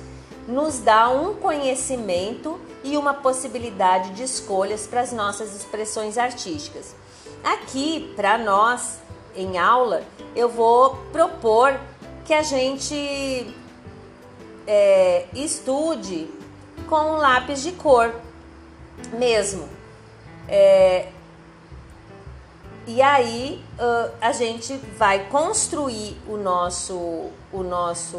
nos 0.47 0.79
dá 0.79 1.09
um 1.09 1.35
conhecimento 1.35 2.59
e 2.83 2.97
uma 2.97 3.13
possibilidade 3.13 4.11
de 4.11 4.23
escolhas 4.23 4.85
para 4.85 5.01
as 5.01 5.11
nossas 5.11 5.55
expressões 5.55 6.17
artísticas. 6.17 6.95
Aqui, 7.43 8.11
para 8.15 8.37
nós, 8.37 8.99
em 9.35 9.57
aula, 9.57 10.03
eu 10.35 10.49
vou 10.49 10.95
propor 11.11 11.79
que 12.25 12.33
a 12.33 12.41
gente 12.41 13.55
é, 14.67 15.27
estude 15.33 16.27
com 16.89 17.17
lápis 17.17 17.61
de 17.61 17.71
cor 17.71 18.13
mesmo. 19.13 19.69
É, 20.47 21.09
e 22.87 23.01
aí 23.01 23.63
uh, 23.79 24.11
a 24.21 24.31
gente 24.31 24.75
vai 24.97 25.27
construir 25.29 26.17
o 26.27 26.37
nosso, 26.37 27.29
o 27.51 27.63
nosso 27.63 28.17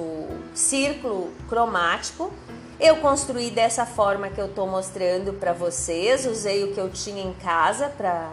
círculo 0.55 1.33
cromático. 1.49 2.33
Eu 2.79 2.97
construí 2.97 3.51
dessa 3.51 3.87
forma 3.87 4.29
que 4.29 4.41
eu 4.41 4.47
estou 4.47 4.67
mostrando 4.67 5.33
para 5.33 5.53
vocês. 5.53 6.27
Usei 6.27 6.65
o 6.65 6.75
que 6.75 6.81
eu 6.81 6.91
tinha 6.91 7.23
em 7.23 7.33
casa 7.35 7.89
para 7.89 8.31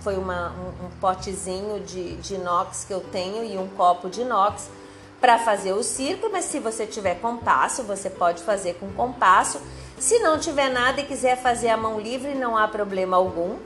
foi 0.00 0.16
uma, 0.16 0.52
um, 0.52 0.86
um, 0.86 0.90
potezinho 1.00 1.80
de, 1.80 2.16
de 2.16 2.36
inox 2.36 2.84
que 2.84 2.94
eu 2.94 3.00
tenho 3.00 3.44
e 3.44 3.58
um 3.58 3.66
copo 3.68 4.08
de 4.08 4.20
inox 4.20 4.70
para 5.20 5.38
fazer 5.38 5.72
o 5.72 5.82
círculo, 5.82 6.32
mas 6.32 6.44
se 6.44 6.60
você 6.60 6.86
tiver 6.86 7.16
compasso, 7.16 7.82
você 7.82 8.08
pode 8.08 8.42
fazer 8.42 8.74
com 8.74 8.90
compasso. 8.92 9.60
Se 9.98 10.18
não 10.20 10.38
tiver 10.38 10.68
nada 10.68 11.00
e 11.00 11.06
quiser 11.06 11.36
fazer 11.36 11.68
a 11.68 11.76
mão 11.76 12.00
livre, 12.00 12.34
não 12.34 12.56
há 12.56 12.68
problema 12.68 13.16
algum. 13.16 13.56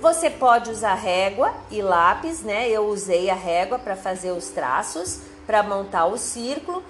Você 0.00 0.30
pode 0.30 0.70
usar 0.70 0.94
régua 0.94 1.52
e 1.70 1.82
lápis, 1.82 2.42
né? 2.42 2.68
Eu 2.68 2.86
usei 2.86 3.28
a 3.30 3.34
régua 3.34 3.78
para 3.78 3.94
fazer 3.94 4.32
os 4.32 4.48
traços, 4.48 5.20
para 5.46 5.62
montar 5.62 6.06
o 6.06 6.16
círculo, 6.16 6.82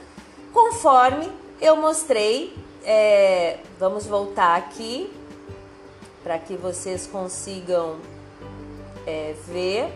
conforme 0.53 1.31
eu 1.61 1.77
mostrei. 1.77 2.57
É, 2.85 3.59
vamos 3.79 4.07
voltar 4.07 4.57
aqui 4.57 5.13
para 6.23 6.39
que 6.39 6.57
vocês 6.57 7.07
consigam 7.07 7.99
é, 9.07 9.35
ver 9.47 9.93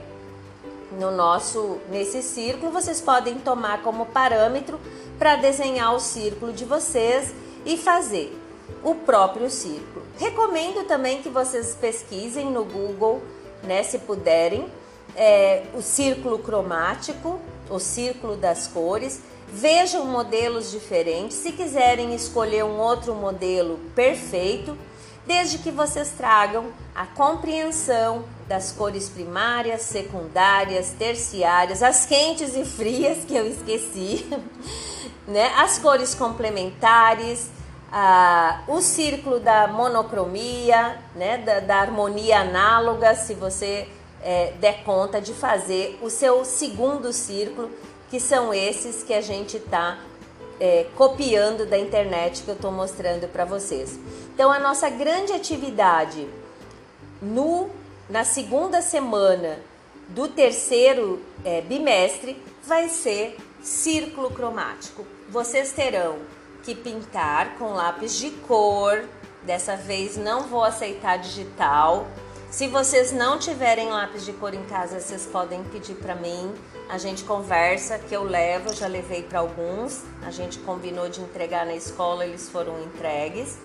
no 0.99 1.11
nosso 1.11 1.79
nesse 1.91 2.23
círculo. 2.23 2.73
Vocês 2.73 3.01
podem 3.01 3.39
tomar 3.39 3.83
como 3.83 4.07
parâmetro 4.07 4.79
para 5.19 5.37
desenhar 5.37 5.95
o 5.95 6.01
círculo 6.01 6.53
de 6.53 6.65
vocês 6.65 7.35
e 7.65 7.77
fazer 7.77 8.37
o 8.83 8.95
próprio 8.95 9.51
círculo. 9.51 10.05
Recomendo 10.19 10.87
também 10.87 11.23
que 11.23 11.29
vocês 11.29 11.77
pesquisem 11.81 12.51
no 12.51 12.65
Google, 12.65 13.23
né, 13.63 13.83
se 13.83 13.99
puderem, 13.99 14.67
é, 15.15 15.65
o 15.75 15.83
círculo 15.83 16.39
cromático, 16.39 17.41
o 17.71 17.79
círculo 17.79 18.37
das 18.37 18.67
cores. 18.67 19.21
Vejam 19.49 20.05
modelos 20.05 20.71
diferentes. 20.71 21.37
Se 21.37 21.53
quiserem 21.53 22.15
escolher 22.15 22.65
um 22.65 22.79
outro 22.79 23.15
modelo 23.15 23.79
perfeito, 23.95 24.77
desde 25.27 25.59
que 25.59 25.71
vocês 25.71 26.13
tragam 26.17 26.67
a 26.95 27.05
compreensão 27.07 28.25
das 28.49 28.71
cores 28.73 29.09
primárias, 29.09 29.83
secundárias, 29.83 30.95
terciárias, 30.99 31.83
as 31.83 32.07
quentes 32.07 32.55
e 32.57 32.65
frias 32.65 33.25
que 33.25 33.35
eu 33.35 33.47
esqueci, 33.47 34.27
né? 35.27 35.53
As 35.57 35.79
cores 35.79 36.15
complementares, 36.15 37.51
ah, 37.93 38.63
o 38.69 38.81
círculo 38.81 39.41
da 39.41 39.67
monocromia, 39.67 40.99
né, 41.15 41.39
da, 41.39 41.61
da 41.61 41.77
harmonia 41.79 42.41
análoga, 42.41 43.15
se 43.15 43.35
você 43.35 43.89
é, 44.23 44.53
der 44.61 44.83
conta 44.85 45.21
de 45.21 45.33
fazer 45.33 45.99
o 46.03 46.11
seu 46.11 46.45
segundo 46.45 47.13
círculo, 47.13 47.71
que 48.11 48.21
são 48.21 48.55
esses 48.55 49.03
que 49.03 49.13
a 49.13 49.21
gente 49.21 49.57
está 49.57 49.99
é, 50.61 50.87
copiando 50.97 51.67
da 51.67 51.79
internet 51.79 52.43
que 52.43 52.49
eu 52.49 52.55
estou 52.55 52.73
mostrando 52.73 53.29
para 53.29 53.45
vocês. 53.45 53.99
Então, 54.35 54.51
a 54.51 54.59
nossa 54.59 54.89
grande 54.89 55.33
atividade 55.33 56.27
no, 57.21 57.69
na 58.09 58.25
segunda 58.25 58.81
semana 58.83 59.59
do 60.09 60.29
terceiro 60.29 61.21
é, 61.45 61.61
bimestre 61.61 62.43
vai 62.65 62.89
ser 62.89 63.37
círculo 63.63 64.31
cromático. 64.31 65.07
Vocês 65.29 65.73
terão 65.73 66.19
que 66.63 66.75
pintar 66.75 67.57
com 67.59 67.73
lápis 67.73 68.17
de 68.17 68.31
cor. 68.31 69.05
Dessa 69.43 69.77
vez 69.77 70.17
não 70.17 70.43
vou 70.43 70.65
aceitar 70.65 71.19
digital. 71.19 72.07
Se 72.51 72.67
vocês 72.67 73.13
não 73.13 73.39
tiverem 73.39 73.89
lápis 73.89 74.25
de 74.25 74.33
cor 74.33 74.55
em 74.55 74.65
casa, 74.65 75.01
vocês 75.01 75.27
podem 75.27 75.63
pedir 75.65 75.95
para 75.95 76.15
mim. 76.15 76.53
A 76.89 76.99
gente 76.99 77.25
conversa, 77.25 77.99
que 77.99 78.15
eu 78.15 78.23
levo, 78.23 78.75
já 78.75 78.87
levei 78.87 79.23
para 79.23 79.41
alguns. 79.41 80.03
A 80.23 80.31
gente 80.31 80.59
combinou 80.61 81.09
de 81.09 81.21
entregar 81.21 81.67
na 81.67 81.75
escola, 81.75 82.25
eles 82.25 82.49
foram 82.49 82.81
entregues. 82.83 83.59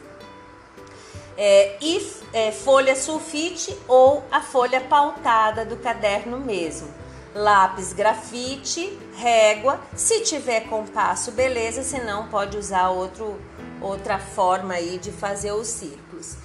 É, 1.37 1.77
e 1.81 2.11
é, 2.33 2.51
folha 2.51 2.95
sulfite 2.95 3.77
ou 3.87 4.23
a 4.31 4.41
folha 4.41 4.81
pautada 4.81 5.63
do 5.63 5.77
caderno 5.77 6.39
mesmo 6.39 7.01
lápis 7.33 7.93
grafite, 7.93 8.97
régua. 9.15 9.79
Se 9.95 10.21
tiver 10.21 10.61
compasso, 10.61 11.31
beleza, 11.31 11.83
se 11.83 11.99
não 12.01 12.27
pode 12.27 12.57
usar 12.57 12.89
outro, 12.89 13.39
outra 13.81 14.19
forma 14.19 14.73
aí 14.73 14.97
de 14.97 15.11
fazer 15.11 15.51
os 15.51 15.67
círculos. 15.67 16.35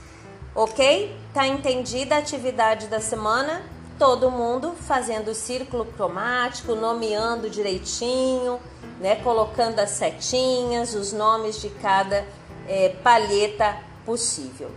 Ok? 0.54 1.14
Tá 1.34 1.46
entendida 1.46 2.16
a 2.16 2.18
atividade 2.18 2.86
da 2.86 3.00
semana? 3.00 3.62
Todo 3.98 4.30
mundo 4.30 4.74
fazendo 4.86 5.30
o 5.30 5.34
círculo 5.34 5.86
cromático, 5.86 6.74
nomeando 6.74 7.48
direitinho, 7.48 8.60
né? 9.00 9.16
Colocando 9.16 9.78
as 9.78 9.90
setinhas, 9.90 10.94
os 10.94 11.12
nomes 11.12 11.60
de 11.60 11.70
cada 11.70 12.26
é, 12.68 12.90
palheta 13.02 13.76
possível. 14.04 14.70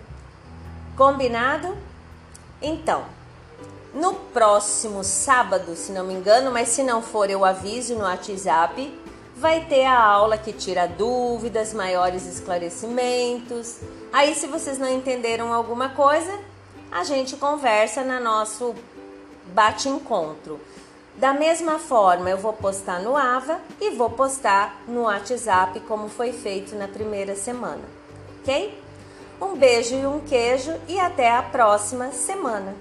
Combinado? 0.96 1.78
Então, 2.62 3.04
no 3.94 4.14
próximo 4.14 5.04
sábado, 5.04 5.76
se 5.76 5.92
não 5.92 6.06
me 6.06 6.14
engano, 6.14 6.52
mas 6.52 6.70
se 6.70 6.84
não 6.84 7.02
for, 7.02 7.30
eu 7.30 7.44
aviso 7.44 7.96
no 7.96 8.04
WhatsApp. 8.04 8.98
Vai 9.36 9.66
ter 9.66 9.86
a 9.86 10.02
aula 10.02 10.38
que 10.38 10.52
tira 10.52 10.86
dúvidas, 10.86 11.74
maiores 11.74 12.26
esclarecimentos. 12.26 13.80
Aí, 14.12 14.36
se 14.36 14.48
vocês 14.48 14.78
não 14.78 14.90
entenderam 14.90 15.54
alguma 15.54 15.90
coisa, 15.90 16.38
a 16.92 17.04
gente 17.04 17.38
conversa 17.38 18.04
no 18.04 18.20
nosso 18.20 18.76
bate-encontro. 19.54 20.60
Da 21.16 21.34
mesma 21.34 21.80
forma, 21.80 22.30
eu 22.30 22.38
vou 22.38 22.54
postar 22.54 23.02
no 23.02 23.18
AVA 23.18 23.60
e 23.82 23.92
vou 23.92 24.10
postar 24.10 24.82
no 24.88 25.02
WhatsApp, 25.02 25.80
como 25.82 26.08
foi 26.08 26.32
feito 26.32 26.76
na 26.76 26.88
primeira 26.88 27.36
semana, 27.36 27.84
ok? 28.40 28.82
Um 29.42 29.56
beijo 29.56 29.96
e 29.96 30.06
um 30.06 30.22
queijo 30.22 30.74
e 30.88 31.00
até 31.00 31.30
a 31.30 31.42
próxima 31.42 32.12
semana. 32.12 32.74